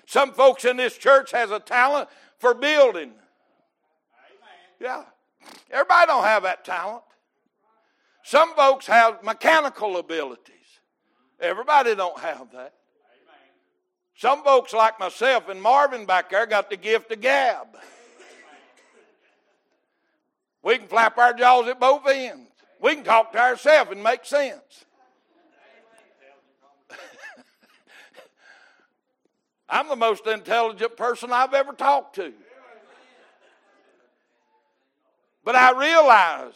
Some 0.06 0.34
folks 0.34 0.64
in 0.64 0.78
this 0.78 0.96
church 0.96 1.32
has 1.32 1.50
a 1.50 1.60
talent 1.60 2.10
for 2.38 2.54
building. 2.54 3.14
Yeah. 4.80 5.04
Everybody 5.72 6.08
don't 6.08 6.26
have 6.26 6.44
that 6.44 6.64
talent. 6.64 7.04
Some 8.24 8.54
folks 8.56 8.86
have 8.86 9.24
mechanical 9.24 9.98
abilities. 9.98 10.54
Everybody 11.40 11.96
don't 11.96 12.20
have 12.20 12.52
that. 12.52 12.74
Some 14.18 14.44
folks 14.44 14.74
like 14.74 15.00
myself 15.00 15.48
and 15.48 15.62
Marvin 15.62 16.08
back 16.08 16.32
there 16.32 16.48
got 16.48 16.72
the 16.72 16.76
gift 16.76 17.12
of 17.12 17.22
gab. 17.22 17.68
We 20.64 20.80
can 20.80 20.88
flap 20.88 21.20
our 21.20 21.34
jaws 21.34 21.68
at 21.68 21.80
both 21.80 22.02
ends. 22.08 22.50
We 22.82 22.96
can 22.96 23.04
talk 23.04 23.32
to 23.34 23.40
ourselves 23.40 23.92
and 23.92 24.02
make 24.02 24.26
sense. 24.26 24.86
I'm 29.70 29.88
the 29.88 29.96
most 29.96 30.26
intelligent 30.26 30.98
person 30.98 31.32
I've 31.32 31.54
ever 31.54 31.74
talked 31.74 32.16
to. 32.16 32.34
But 35.44 35.56
I 35.56 35.80
realize 35.80 36.56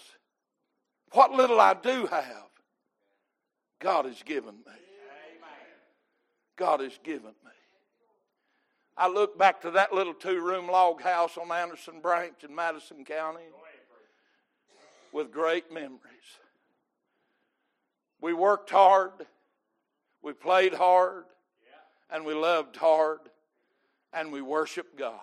what 1.11 1.31
little 1.31 1.61
I 1.61 1.75
do 1.75 2.07
have, 2.07 2.49
God 3.79 4.05
has 4.05 4.23
given 4.23 4.55
me. 4.55 4.90
God 6.55 6.81
has 6.81 6.97
given 7.03 7.29
me. 7.29 7.51
I 8.97 9.07
look 9.07 9.37
back 9.37 9.61
to 9.61 9.71
that 9.71 9.93
little 9.93 10.13
two 10.13 10.41
room 10.41 10.67
log 10.67 11.01
house 11.01 11.37
on 11.37 11.51
Anderson 11.51 12.01
Branch 12.01 12.43
in 12.43 12.53
Madison 12.53 13.03
County 13.03 13.43
with 15.11 15.31
great 15.31 15.71
memories. 15.71 15.99
We 18.19 18.33
worked 18.33 18.69
hard, 18.69 19.11
we 20.21 20.33
played 20.33 20.73
hard, 20.73 21.23
and 22.11 22.25
we 22.25 22.33
loved 22.33 22.75
hard, 22.75 23.19
and 24.13 24.31
we 24.31 24.41
worshiped 24.41 24.97
God. 24.97 25.19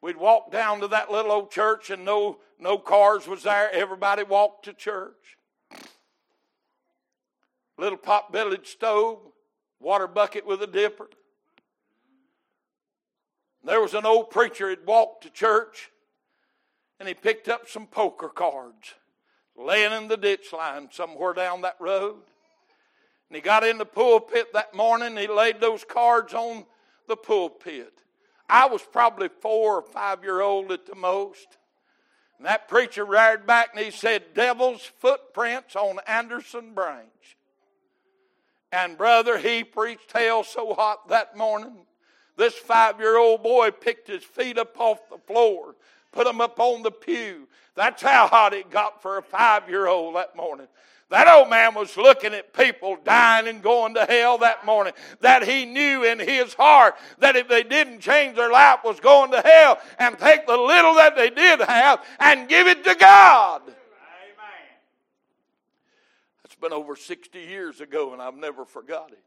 We'd 0.00 0.16
walk 0.16 0.52
down 0.52 0.80
to 0.80 0.88
that 0.88 1.10
little 1.10 1.32
old 1.32 1.50
church 1.50 1.90
and 1.90 2.04
no, 2.04 2.38
no 2.58 2.78
cars 2.78 3.26
was 3.26 3.42
there. 3.42 3.70
Everybody 3.72 4.22
walked 4.22 4.64
to 4.66 4.72
church 4.72 5.37
little 7.78 7.98
pot 7.98 8.32
bellied 8.32 8.66
stove, 8.66 9.20
water 9.80 10.06
bucket 10.06 10.44
with 10.46 10.62
a 10.62 10.66
dipper. 10.66 11.08
There 13.64 13.80
was 13.80 13.94
an 13.94 14.06
old 14.06 14.30
preacher 14.30 14.68
had 14.68 14.86
walked 14.86 15.22
to 15.24 15.30
church 15.30 15.90
and 16.98 17.08
he 17.08 17.14
picked 17.14 17.48
up 17.48 17.68
some 17.68 17.86
poker 17.86 18.28
cards 18.28 18.94
laying 19.56 19.92
in 19.92 20.08
the 20.08 20.16
ditch 20.16 20.52
line 20.52 20.88
somewhere 20.90 21.32
down 21.32 21.62
that 21.62 21.76
road. 21.80 22.16
And 23.28 23.36
he 23.36 23.40
got 23.40 23.64
in 23.64 23.78
the 23.78 23.84
pulpit 23.84 24.52
that 24.52 24.74
morning 24.74 25.08
and 25.08 25.18
he 25.18 25.26
laid 25.26 25.60
those 25.60 25.84
cards 25.84 26.32
on 26.34 26.64
the 27.08 27.16
pulpit. 27.16 28.02
I 28.48 28.66
was 28.66 28.82
probably 28.82 29.28
four 29.28 29.76
or 29.76 29.82
five 29.82 30.22
year 30.22 30.40
old 30.40 30.72
at 30.72 30.86
the 30.86 30.94
most. 30.94 31.58
And 32.38 32.46
that 32.46 32.68
preacher 32.68 33.04
reared 33.04 33.46
back 33.46 33.70
and 33.74 33.84
he 33.84 33.90
said, 33.90 34.34
Devil's 34.34 34.82
footprints 34.82 35.76
on 35.76 35.98
Anderson 36.06 36.72
Branch. 36.72 37.36
And 38.72 38.98
brother, 38.98 39.38
he 39.38 39.64
preached 39.64 40.12
hell 40.12 40.44
so 40.44 40.74
hot 40.74 41.08
that 41.08 41.36
morning. 41.36 41.76
This 42.36 42.54
five 42.54 43.00
year 43.00 43.18
old 43.18 43.42
boy 43.42 43.70
picked 43.70 44.08
his 44.08 44.22
feet 44.22 44.58
up 44.58 44.78
off 44.78 45.08
the 45.10 45.18
floor, 45.18 45.74
put 46.12 46.24
them 46.24 46.40
up 46.40 46.60
on 46.60 46.82
the 46.82 46.90
pew. 46.90 47.48
That's 47.74 48.02
how 48.02 48.26
hot 48.26 48.52
it 48.52 48.70
got 48.70 49.00
for 49.02 49.18
a 49.18 49.22
five 49.22 49.68
year 49.68 49.86
old 49.86 50.16
that 50.16 50.36
morning. 50.36 50.68
That 51.10 51.26
old 51.26 51.48
man 51.48 51.74
was 51.74 51.96
looking 51.96 52.34
at 52.34 52.52
people 52.52 52.98
dying 53.02 53.48
and 53.48 53.62
going 53.62 53.94
to 53.94 54.04
hell 54.04 54.36
that 54.38 54.66
morning. 54.66 54.92
That 55.20 55.42
he 55.42 55.64
knew 55.64 56.04
in 56.04 56.18
his 56.18 56.52
heart 56.52 56.96
that 57.18 57.34
if 57.34 57.48
they 57.48 57.62
didn't 57.62 58.00
change 58.00 58.36
their 58.36 58.52
life 58.52 58.80
was 58.84 59.00
going 59.00 59.30
to 59.30 59.40
hell 59.40 59.78
and 59.98 60.18
take 60.18 60.46
the 60.46 60.56
little 60.56 60.94
that 60.96 61.16
they 61.16 61.30
did 61.30 61.60
have 61.60 62.04
and 62.20 62.46
give 62.46 62.66
it 62.66 62.84
to 62.84 62.94
God 62.94 63.62
been 66.60 66.72
over 66.72 66.96
60 66.96 67.38
years 67.38 67.80
ago, 67.80 68.12
and 68.12 68.22
I've 68.22 68.36
never 68.36 68.64
forgot 68.64 69.12
it. 69.12 69.22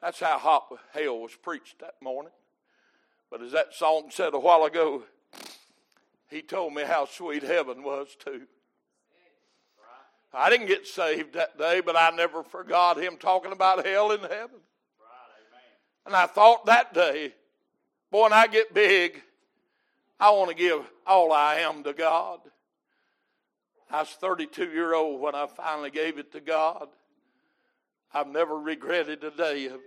That's 0.00 0.20
how 0.20 0.38
hot 0.38 0.66
hell 0.92 1.18
was 1.18 1.34
preached 1.34 1.80
that 1.80 1.94
morning. 2.02 2.32
But 3.30 3.42
as 3.42 3.52
that 3.52 3.74
song 3.74 4.08
said 4.10 4.34
a 4.34 4.38
while 4.38 4.64
ago, 4.64 5.02
he 6.28 6.42
told 6.42 6.74
me 6.74 6.82
how 6.82 7.06
sweet 7.06 7.42
heaven 7.42 7.82
was 7.82 8.08
too. 8.18 8.42
I 10.32 10.50
didn't 10.50 10.66
get 10.66 10.86
saved 10.86 11.34
that 11.34 11.56
day, 11.56 11.80
but 11.80 11.96
I 11.96 12.10
never 12.10 12.42
forgot 12.42 12.98
him 12.98 13.16
talking 13.16 13.52
about 13.52 13.86
hell 13.86 14.10
in 14.12 14.20
heaven. 14.20 14.60
And 16.04 16.14
I 16.14 16.26
thought 16.26 16.66
that 16.66 16.92
day, 16.92 17.32
boy, 18.10 18.24
when 18.24 18.32
I 18.32 18.46
get 18.46 18.74
big, 18.74 19.22
I 20.20 20.30
want 20.30 20.50
to 20.50 20.56
give 20.56 20.82
all 21.06 21.32
I 21.32 21.56
am 21.56 21.82
to 21.84 21.92
God. 21.92 22.40
I 23.90 24.00
was 24.00 24.08
32 24.08 24.70
year 24.70 24.94
old 24.94 25.20
when 25.20 25.34
I 25.34 25.46
finally 25.46 25.90
gave 25.90 26.18
it 26.18 26.32
to 26.32 26.40
God. 26.40 26.88
I've 28.12 28.28
never 28.28 28.58
regretted 28.58 29.22
a 29.24 29.30
day 29.30 29.66
of 29.66 29.74
it. 29.74 29.80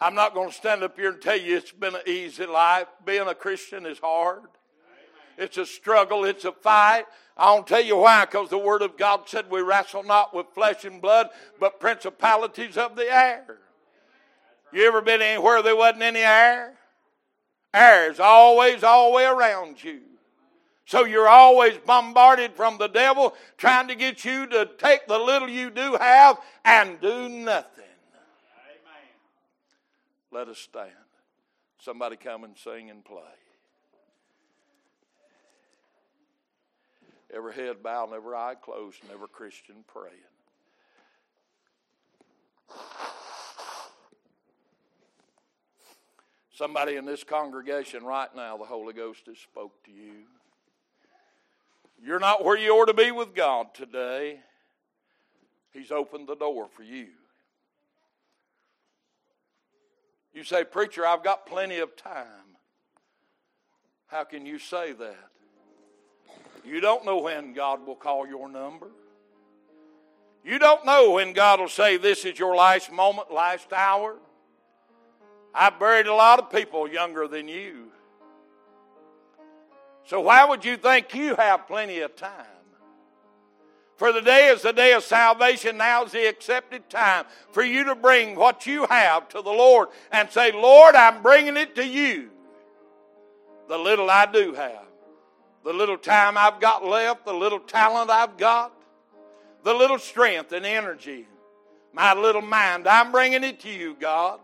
I'm 0.00 0.14
not 0.14 0.34
going 0.34 0.48
to 0.48 0.54
stand 0.54 0.82
up 0.82 0.96
here 0.96 1.10
and 1.10 1.20
tell 1.20 1.38
you 1.38 1.56
it's 1.56 1.72
been 1.72 1.94
an 1.94 2.02
easy 2.06 2.46
life. 2.46 2.86
Being 3.04 3.26
a 3.28 3.34
Christian 3.34 3.86
is 3.86 3.98
hard. 3.98 4.42
It's 5.38 5.56
a 5.56 5.66
struggle. 5.66 6.24
It's 6.24 6.44
a 6.44 6.52
fight. 6.52 7.04
I 7.36 7.52
won't 7.52 7.66
tell 7.66 7.82
you 7.82 7.96
why, 7.96 8.24
because 8.24 8.50
the 8.50 8.58
Word 8.58 8.82
of 8.82 8.96
God 8.96 9.22
said 9.26 9.50
we 9.50 9.60
wrestle 9.60 10.04
not 10.04 10.34
with 10.34 10.46
flesh 10.54 10.84
and 10.84 11.02
blood, 11.02 11.30
but 11.58 11.80
principalities 11.80 12.76
of 12.76 12.96
the 12.96 13.12
air. 13.12 13.58
You 14.72 14.86
ever 14.86 15.02
been 15.02 15.22
anywhere 15.22 15.62
there 15.62 15.76
wasn't 15.76 16.02
any 16.02 16.20
air? 16.20 16.74
Air 17.72 18.10
is 18.10 18.20
always 18.20 18.84
all 18.84 19.10
the 19.10 19.16
way 19.16 19.24
around 19.24 19.82
you. 19.82 20.00
So 20.86 21.04
you're 21.04 21.28
always 21.28 21.78
bombarded 21.78 22.52
from 22.52 22.76
the 22.78 22.88
devil 22.88 23.34
trying 23.56 23.88
to 23.88 23.94
get 23.94 24.24
you 24.24 24.46
to 24.46 24.68
take 24.78 25.06
the 25.06 25.18
little 25.18 25.48
you 25.48 25.70
do 25.70 25.96
have 25.98 26.38
and 26.64 27.00
do 27.00 27.28
nothing. 27.28 27.84
Amen. 27.84 29.08
Let 30.30 30.48
us 30.48 30.58
stand. 30.58 30.90
Somebody 31.78 32.16
come 32.16 32.44
and 32.44 32.56
sing 32.56 32.90
and 32.90 33.04
play. 33.04 33.20
Every 37.34 37.54
head 37.54 37.82
bowed 37.82 38.12
every 38.12 38.34
eye 38.34 38.54
closed 38.62 39.02
and 39.02 39.10
every 39.10 39.28
Christian 39.28 39.76
praying. 39.88 40.14
Somebody 46.52 46.94
in 46.94 47.04
this 47.04 47.24
congregation 47.24 48.04
right 48.04 48.28
now, 48.36 48.56
the 48.56 48.64
Holy 48.64 48.92
Ghost 48.92 49.26
has 49.26 49.38
spoke 49.38 49.82
to 49.84 49.90
you. 49.90 50.22
You're 52.02 52.20
not 52.20 52.44
where 52.44 52.56
you 52.56 52.72
ought 52.72 52.86
to 52.86 52.94
be 52.94 53.10
with 53.10 53.34
God 53.34 53.74
today. 53.74 54.40
He's 55.72 55.90
opened 55.90 56.28
the 56.28 56.36
door 56.36 56.68
for 56.68 56.82
you. 56.82 57.08
You 60.32 60.44
say, 60.44 60.64
Preacher, 60.64 61.06
I've 61.06 61.24
got 61.24 61.46
plenty 61.46 61.78
of 61.78 61.96
time. 61.96 62.26
How 64.06 64.24
can 64.24 64.46
you 64.46 64.58
say 64.58 64.92
that? 64.92 65.30
You 66.64 66.80
don't 66.80 67.04
know 67.04 67.18
when 67.18 67.52
God 67.52 67.86
will 67.86 67.94
call 67.94 68.26
your 68.26 68.48
number. 68.48 68.88
You 70.44 70.58
don't 70.58 70.84
know 70.84 71.12
when 71.12 71.32
God 71.32 71.60
will 71.60 71.68
say, 71.68 71.96
This 71.96 72.24
is 72.24 72.38
your 72.38 72.54
last 72.54 72.92
moment, 72.92 73.32
last 73.32 73.72
hour. 73.72 74.16
I've 75.54 75.78
buried 75.78 76.06
a 76.06 76.14
lot 76.14 76.40
of 76.40 76.50
people 76.50 76.88
younger 76.88 77.28
than 77.28 77.48
you. 77.48 77.92
So 80.04 80.20
why 80.20 80.44
would 80.44 80.64
you 80.64 80.76
think 80.76 81.14
you 81.14 81.34
have 81.36 81.66
plenty 81.66 82.00
of 82.00 82.14
time? 82.14 82.46
For 83.96 84.12
the 84.12 84.20
day 84.20 84.48
is 84.48 84.62
the 84.62 84.72
day 84.72 84.92
of 84.92 85.04
salvation. 85.04 85.76
Now 85.76 86.04
is 86.04 86.12
the 86.12 86.28
accepted 86.28 86.90
time 86.90 87.24
for 87.52 87.62
you 87.62 87.84
to 87.84 87.94
bring 87.94 88.34
what 88.34 88.66
you 88.66 88.86
have 88.86 89.28
to 89.30 89.40
the 89.40 89.50
Lord 89.50 89.88
and 90.10 90.30
say, 90.30 90.52
Lord, 90.52 90.94
I'm 90.94 91.22
bringing 91.22 91.56
it 91.56 91.74
to 91.76 91.86
you. 91.86 92.30
The 93.68 93.78
little 93.78 94.10
I 94.10 94.26
do 94.26 94.52
have, 94.54 94.86
the 95.64 95.72
little 95.72 95.96
time 95.96 96.36
I've 96.36 96.60
got 96.60 96.84
left, 96.84 97.24
the 97.24 97.32
little 97.32 97.60
talent 97.60 98.10
I've 98.10 98.36
got, 98.36 98.72
the 99.62 99.72
little 99.72 99.98
strength 99.98 100.52
and 100.52 100.66
energy, 100.66 101.26
my 101.92 102.12
little 102.12 102.42
mind, 102.42 102.86
I'm 102.86 103.10
bringing 103.12 103.44
it 103.44 103.60
to 103.60 103.70
you, 103.70 103.96
God. 103.98 104.40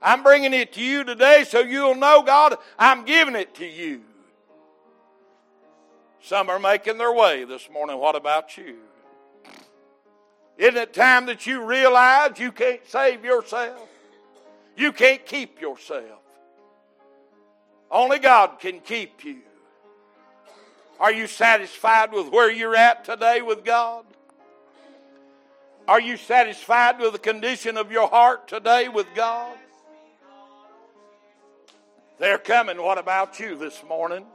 I'm 0.00 0.22
bringing 0.22 0.54
it 0.54 0.72
to 0.74 0.82
you 0.82 1.04
today 1.04 1.44
so 1.46 1.58
you'll 1.58 1.96
know, 1.96 2.22
God, 2.22 2.56
I'm 2.78 3.04
giving 3.04 3.34
it 3.34 3.56
to 3.56 3.66
you. 3.66 4.02
Some 6.20 6.50
are 6.50 6.58
making 6.58 6.98
their 6.98 7.12
way 7.12 7.44
this 7.44 7.70
morning. 7.70 7.98
What 7.98 8.16
about 8.16 8.56
you? 8.56 8.76
Isn't 10.56 10.76
it 10.76 10.92
time 10.92 11.26
that 11.26 11.46
you 11.46 11.64
realize 11.64 12.38
you 12.38 12.50
can't 12.50 12.84
save 12.86 13.24
yourself? 13.24 13.88
You 14.76 14.92
can't 14.92 15.24
keep 15.24 15.60
yourself. 15.60 16.20
Only 17.90 18.18
God 18.18 18.58
can 18.58 18.80
keep 18.80 19.24
you. 19.24 19.38
Are 21.00 21.12
you 21.12 21.28
satisfied 21.28 22.12
with 22.12 22.28
where 22.28 22.50
you're 22.50 22.74
at 22.74 23.04
today 23.04 23.40
with 23.40 23.64
God? 23.64 24.04
Are 25.86 26.00
you 26.00 26.16
satisfied 26.16 26.98
with 26.98 27.12
the 27.12 27.18
condition 27.18 27.76
of 27.76 27.90
your 27.90 28.08
heart 28.08 28.48
today 28.48 28.88
with 28.88 29.06
God? 29.14 29.56
They're 32.18 32.36
coming. 32.36 32.82
What 32.82 32.98
about 32.98 33.38
you 33.38 33.56
this 33.56 33.82
morning? 33.88 34.26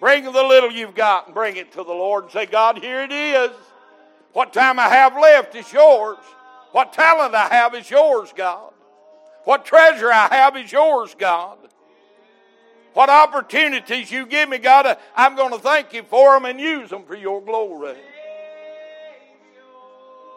Bring 0.00 0.24
the 0.24 0.30
little 0.30 0.70
you've 0.70 0.94
got 0.94 1.26
and 1.26 1.34
bring 1.34 1.56
it 1.56 1.72
to 1.72 1.78
the 1.78 1.84
Lord 1.84 2.24
and 2.24 2.32
say, 2.32 2.46
God, 2.46 2.78
here 2.78 3.02
it 3.02 3.12
is. 3.12 3.50
What 4.32 4.52
time 4.52 4.78
I 4.78 4.88
have 4.88 5.14
left 5.14 5.54
is 5.54 5.72
yours. 5.72 6.18
What 6.72 6.92
talent 6.92 7.34
I 7.34 7.48
have 7.48 7.74
is 7.74 7.90
yours, 7.90 8.32
God. 8.36 8.72
What 9.44 9.64
treasure 9.64 10.12
I 10.12 10.28
have 10.30 10.56
is 10.56 10.70
yours, 10.70 11.14
God. 11.18 11.58
What 12.92 13.08
opportunities 13.08 14.10
you 14.10 14.26
give 14.26 14.48
me, 14.48 14.58
God, 14.58 14.98
I'm 15.14 15.36
going 15.36 15.52
to 15.52 15.58
thank 15.58 15.92
you 15.92 16.02
for 16.02 16.34
them 16.34 16.44
and 16.44 16.60
use 16.60 16.90
them 16.90 17.04
for 17.04 17.14
your 17.14 17.42
glory. 17.42 17.96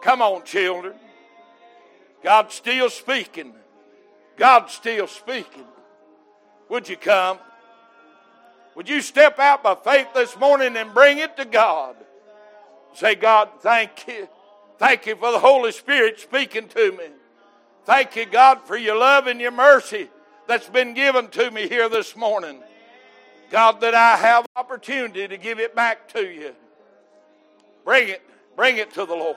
Come 0.02 0.22
on, 0.22 0.44
children. 0.44 0.94
God's 2.22 2.54
still 2.54 2.88
speaking. 2.88 3.54
God's 4.36 4.72
still 4.72 5.06
speaking. 5.06 5.64
Would 6.68 6.88
you 6.88 6.96
come? 6.96 7.38
Would 8.74 8.88
you 8.88 9.00
step 9.00 9.38
out 9.38 9.62
by 9.62 9.74
faith 9.74 10.08
this 10.14 10.38
morning 10.38 10.76
and 10.76 10.94
bring 10.94 11.18
it 11.18 11.36
to 11.36 11.44
God? 11.44 11.96
Say, 12.94 13.14
God, 13.14 13.48
thank 13.60 14.06
you. 14.06 14.28
Thank 14.78 15.06
you 15.06 15.16
for 15.16 15.32
the 15.32 15.38
Holy 15.38 15.72
Spirit 15.72 16.20
speaking 16.20 16.68
to 16.68 16.92
me. 16.92 17.04
Thank 17.84 18.16
you, 18.16 18.26
God, 18.26 18.62
for 18.62 18.76
your 18.76 18.96
love 18.96 19.26
and 19.26 19.40
your 19.40 19.50
mercy 19.50 20.08
that's 20.46 20.68
been 20.68 20.94
given 20.94 21.28
to 21.28 21.50
me 21.50 21.68
here 21.68 21.88
this 21.88 22.16
morning. 22.16 22.62
God, 23.50 23.80
that 23.80 23.94
I 23.94 24.16
have 24.16 24.46
opportunity 24.56 25.26
to 25.26 25.36
give 25.36 25.58
it 25.58 25.74
back 25.74 26.08
to 26.14 26.22
you. 26.22 26.54
Bring 27.84 28.08
it, 28.08 28.22
bring 28.56 28.76
it 28.76 28.92
to 28.94 29.04
the 29.04 29.14
Lord. 29.14 29.36